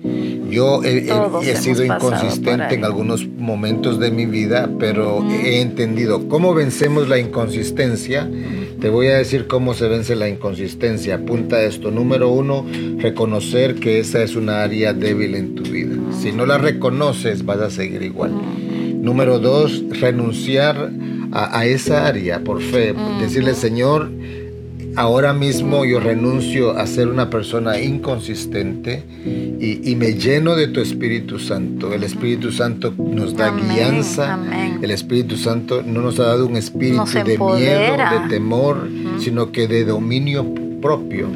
Yo 0.49 0.83
he, 0.83 1.55
sido 1.55 1.83
inconsistente 1.83 2.75
en 2.75 2.85
algunos 2.85 3.27
momentos 3.27 3.99
de 3.99 4.11
mi 4.11 4.25
vida, 4.25 4.69
pero 4.79 5.23
he 5.29 5.61
entendido 5.79 6.27
cómo 6.27 6.53
vencemos 6.53 7.07
la 7.07 7.19
inconsistencia. 7.19 8.29
Te 8.81 8.89
voy 8.89 9.07
a 9.07 9.17
decir 9.17 9.47
cómo 9.47 9.73
se 9.73 9.87
vence 9.87 10.13
la 10.13 10.27
inconsistencia. 10.27 11.15
Apunta 11.15 11.63
esto. 11.63 11.89
Número 11.89 12.29
uno, 12.29 12.65
reconocer 12.97 13.75
que 13.75 13.99
esa 13.99 14.21
es 14.21 14.35
una 14.35 14.61
área 14.61 14.91
débil 14.93 15.35
en 15.35 15.55
tu 15.55 15.63
vida. 15.63 15.95
Si 16.19 16.33
no 16.33 16.45
la 16.45 16.57
reconoces, 16.57 17.45
vas 17.45 17.61
a 17.61 17.69
seguir 17.69 18.01
igual. 18.01 18.33
Número 19.01 19.39
dos, 19.39 19.81
renunciar 19.89 20.91
a, 21.31 21.57
a 21.57 21.65
esa 21.65 22.07
área 22.07 22.41
por 22.41 22.61
fe. 22.61 22.93
Decirle, 23.21 23.53
Señor, 23.53 24.11
ahora 24.99 25.33
mismo 25.33 25.85
yo 25.85 26.01
renuncio 26.01 26.77
a 26.77 26.85
ser 26.85 27.07
una 27.07 27.29
persona 27.29 27.79
inconsistente 27.79 29.01
y, 29.25 29.95
me 29.95 30.13
lleno 30.15 30.57
de 30.57 30.67
tu 30.67 30.81
Espíritu 30.81 31.39
Santo. 31.39 31.93
El 31.93 32.03
Espíritu 32.03 32.51
Santo 32.51 32.93
nos 32.97 33.33
da 33.33 33.49
guianza. 33.49 34.37
El 34.81 34.91
Espíritu 34.91 35.37
Santo 35.37 35.81
no 35.83 36.01
nos 36.01 36.19
ha 36.19 36.23
dado 36.23 36.45
un 36.45 36.57
espíritu 36.57 37.05
de 37.05 37.37
miedo, 37.37 37.97
de 37.97 38.29
temor, 38.29 38.89
sino 39.19 39.53
que 39.53 39.69
de 39.69 39.85
dominio 39.85 40.45
propio. 40.81 41.29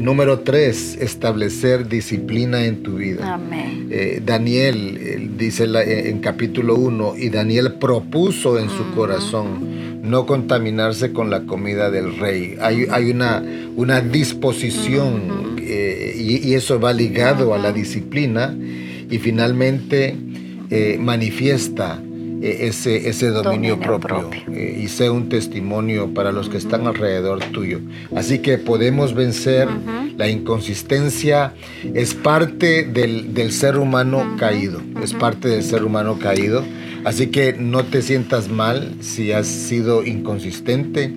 Número 0.00 0.40
tres, 0.40 0.96
establecer 0.98 1.86
disciplina 1.86 2.64
en 2.64 2.82
tu 2.82 2.96
vida. 2.96 3.38
Eh, 3.90 4.22
Daniel 4.24 5.36
dice 5.36 5.64
en 5.64 6.20
capítulo 6.20 6.74
1, 6.74 7.16
y 7.18 7.28
Daniel 7.28 7.74
propuso 7.74 8.58
en 8.58 8.70
su 8.70 8.94
corazón 8.94 10.00
no 10.02 10.24
contaminarse 10.24 11.12
con 11.12 11.28
la 11.28 11.42
comida 11.42 11.90
del 11.90 12.18
rey. 12.18 12.56
Hay, 12.60 12.86
hay 12.90 13.10
una, 13.10 13.42
una 13.76 14.00
disposición 14.00 15.56
eh, 15.58 16.16
y, 16.18 16.54
eso 16.54 16.80
va 16.80 16.92
ligado 16.92 17.54
a 17.54 17.58
la 17.58 17.70
disciplina 17.70 18.56
y 19.10 19.18
finalmente 19.18 20.16
eh, 20.70 20.96
manifiesta 20.98 22.02
eh, 22.02 22.09
ese, 22.42 23.08
ese 23.08 23.28
dominio, 23.28 23.78
propio, 23.78 24.30
y 24.54 24.88
sea 24.88 25.12
un 25.12 25.28
testimonio 25.28 26.14
para 26.14 26.32
los 26.32 26.48
que 26.48 26.56
están 26.56 26.86
alrededor 26.86 27.40
tuyo. 27.52 27.80
Así 28.14 28.38
que 28.38 28.58
podemos 28.58 29.14
vencer 29.14 29.68
la 30.16 30.28
inconsistencia, 30.28 31.54
es 31.94 32.14
parte 32.14 32.84
del, 32.84 33.34
del 33.34 33.52
ser 33.52 33.78
humano 33.78 34.36
caído, 34.38 34.80
es 35.02 35.12
parte 35.12 35.48
del 35.48 35.62
ser 35.62 35.84
humano 35.84 36.18
caído. 36.18 36.64
Así 37.04 37.28
que 37.28 37.54
no 37.54 37.84
te 37.84 38.02
sientas 38.02 38.50
mal 38.50 38.94
si 39.00 39.32
has 39.32 39.46
sido 39.46 40.04
inconsistente, 40.04 41.14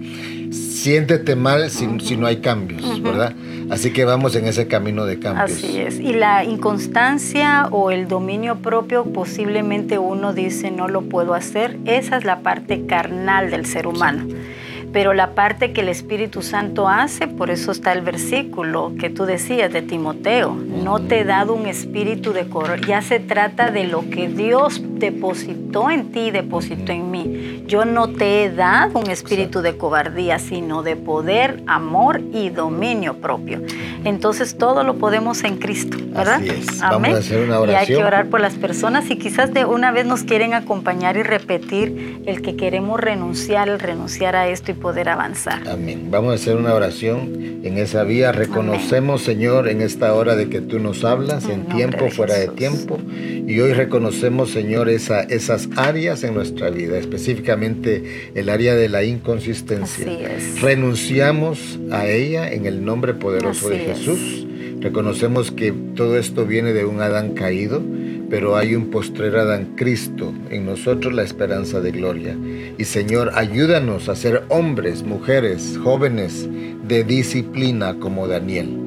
siéntete 0.51 1.35
mal 1.35 1.69
si, 1.69 1.87
si 2.01 2.15
no 2.15 2.25
hay 2.25 2.37
cambios, 2.37 3.01
¿verdad? 3.01 3.35
Así 3.73 3.91
que 3.91 4.05
vamos 4.05 4.35
en 4.35 4.45
ese 4.45 4.67
camino 4.67 5.05
de 5.05 5.17
cambios. 5.17 5.51
Así 5.51 5.79
es. 5.79 5.99
Y 5.99 6.13
la 6.13 6.43
inconstancia 6.43 7.67
o 7.71 7.89
el 7.89 8.07
dominio 8.07 8.57
propio, 8.57 9.03
posiblemente 9.05 9.97
uno 9.97 10.31
dice 10.31 10.69
no 10.69 10.87
lo 10.87 11.01
puedo 11.01 11.33
hacer. 11.33 11.79
Esa 11.85 12.17
es 12.17 12.23
la 12.23 12.41
parte 12.41 12.85
carnal 12.85 13.49
del 13.49 13.65
ser 13.65 13.87
humano 13.87 14.27
pero 14.93 15.13
la 15.13 15.33
parte 15.33 15.73
que 15.73 15.81
el 15.81 15.89
Espíritu 15.89 16.43
Santo 16.43 16.87
hace, 16.87 17.27
por 17.27 17.49
eso 17.49 17.71
está 17.71 17.91
el 17.93 18.01
versículo 18.01 18.93
que 18.99 19.09
tú 19.09 19.25
decías 19.25 19.73
de 19.73 19.81
Timoteo, 19.81 20.53
no 20.53 20.99
te 20.99 21.21
he 21.21 21.23
dado 21.25 21.55
un 21.55 21.65
espíritu 21.65 22.31
de 22.31 22.47
correr, 22.47 22.85
ya 22.85 23.01
se 23.01 23.19
trata 23.19 23.71
de 23.71 23.85
lo 23.85 24.07
que 24.11 24.27
Dios 24.27 24.83
depositó 25.03 25.91
en 25.91 26.11
ti, 26.13 26.31
depositó 26.31 26.93
en 26.93 27.11
mí. 27.11 27.63
Yo 27.67 27.83
no 27.83 28.07
te 28.07 28.43
he 28.43 28.51
dado 28.51 28.99
un 28.99 29.09
espíritu 29.09 29.61
de 29.61 29.75
cobardía, 29.75 30.39
sino 30.39 30.81
de 30.81 30.95
poder, 30.95 31.61
amor 31.67 32.21
y 32.31 32.49
dominio 32.49 33.15
propio. 33.15 33.61
Entonces 34.05 34.57
todo 34.57 34.83
lo 34.83 34.95
podemos 34.95 35.43
en 35.43 35.57
Cristo, 35.57 35.97
¿verdad? 35.99 36.35
Así 36.35 36.49
es. 36.49 36.79
Vamos 36.79 37.09
a 37.09 37.17
hacer 37.17 37.43
una 37.43 37.59
oración. 37.59 37.83
Y 37.87 37.91
hay 37.91 37.97
que 37.97 38.03
orar 38.03 38.27
por 38.27 38.39
las 38.39 38.53
personas 38.53 39.09
y 39.09 39.17
quizás 39.17 39.53
de 39.53 39.65
una 39.65 39.91
vez 39.91 40.05
nos 40.05 40.23
quieren 40.23 40.53
acompañar 40.53 41.17
y 41.17 41.23
repetir 41.23 42.21
el 42.25 42.41
que 42.41 42.55
queremos 42.55 42.99
renunciar, 42.99 43.67
el 43.67 43.79
renunciar 43.79 44.37
a 44.37 44.47
esto 44.47 44.71
y 44.71 44.75
poder 44.75 45.09
avanzar. 45.09 45.67
Amén. 45.67 46.07
Vamos 46.11 46.31
a 46.31 46.35
hacer 46.35 46.55
una 46.55 46.73
oración 46.73 47.61
en 47.63 47.77
esa 47.77 48.03
vía. 48.03 48.31
Reconocemos, 48.31 49.21
Señor, 49.21 49.67
en 49.67 49.81
esta 49.81 50.13
hora 50.13 50.35
de 50.35 50.49
que 50.49 50.61
tú 50.61 50.79
nos 50.79 51.03
hablas, 51.03 51.49
en, 51.49 51.65
tiempo, 51.65 52.09
fuera 52.09 52.35
de 52.35 52.47
tiempo. 52.47 52.99
Y 53.47 53.59
hoy 53.59 53.73
reconocemos, 53.73 54.51
Señor, 54.51 54.89
esa, 54.89 55.21
esas 55.21 55.69
áreas 55.75 56.23
en 56.23 56.33
nuestra 56.33 56.69
vida, 56.69 56.97
específicamente 56.97 58.31
el 58.35 58.49
área 58.49 58.75
de 58.75 58.89
la 58.89 59.03
inconsistencia. 59.03 60.07
Renunciamos 60.61 61.79
a 61.91 62.07
ella 62.07 62.51
en 62.51 62.65
el 62.65 62.83
nombre 62.83 63.13
poderoso 63.13 63.69
de 63.69 63.79
Jesús. 63.79 64.47
Reconocemos 64.79 65.51
que 65.51 65.73
todo 65.95 66.17
esto 66.17 66.45
viene 66.45 66.73
de 66.73 66.85
un 66.85 67.01
Adán 67.01 67.33
caído 67.33 67.81
pero 68.33 68.57
hay 68.57 68.73
un 68.73 68.89
postrer 68.89 69.37
Adán 69.37 69.75
Cristo, 69.75 70.33
en 70.49 70.65
nosotros 70.65 71.13
la 71.13 71.21
esperanza 71.21 71.81
de 71.81 71.91
gloria. 71.91 72.35
Y 72.79 72.83
Señor, 72.85 73.29
ayúdanos 73.35 74.09
a 74.09 74.15
ser 74.15 74.41
hombres, 74.49 75.03
mujeres, 75.03 75.77
jóvenes 75.83 76.49
de 76.87 77.03
disciplina 77.03 77.99
como 77.99 78.27
Daniel. 78.27 78.82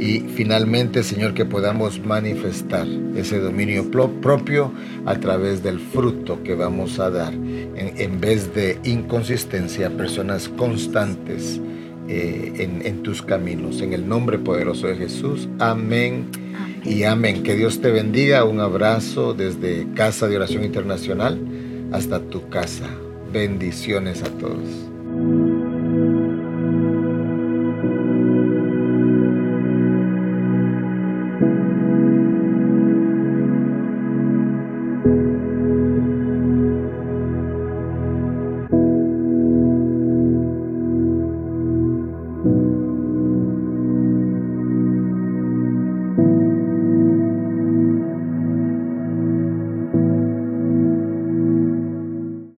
Y 0.00 0.20
finalmente, 0.20 1.02
Señor, 1.02 1.34
que 1.34 1.44
podamos 1.44 2.00
manifestar 2.00 2.88
ese 3.14 3.38
dominio 3.38 3.90
propio 3.90 4.72
a 5.04 5.20
través 5.20 5.62
del 5.62 5.78
fruto 5.78 6.42
que 6.42 6.54
vamos 6.54 6.98
a 6.98 7.10
dar, 7.10 7.34
en, 7.34 8.18
vez 8.18 8.54
de 8.54 8.78
inconsistencia, 8.82 9.90
personas 9.90 10.48
constantes 10.48 11.60
eh, 12.08 12.54
en, 12.56 12.86
en 12.86 13.02
tus 13.02 13.20
caminos. 13.20 13.82
En 13.82 13.92
el 13.92 14.08
nombre 14.08 14.38
poderoso 14.38 14.86
de 14.86 14.96
Jesús. 14.96 15.50
Amén 15.58 16.30
y 16.82 17.02
amén. 17.02 17.42
Que 17.42 17.54
Dios 17.54 17.82
te 17.82 17.90
bendiga. 17.90 18.44
Un 18.44 18.60
abrazo 18.60 19.34
desde 19.34 19.86
Casa 19.94 20.28
de 20.28 20.36
Oración 20.36 20.64
Internacional 20.64 21.38
hasta 21.92 22.20
tu 22.20 22.48
casa. 22.48 22.88
Bendiciones 23.34 24.22
a 24.22 24.30
todos. 24.30 24.89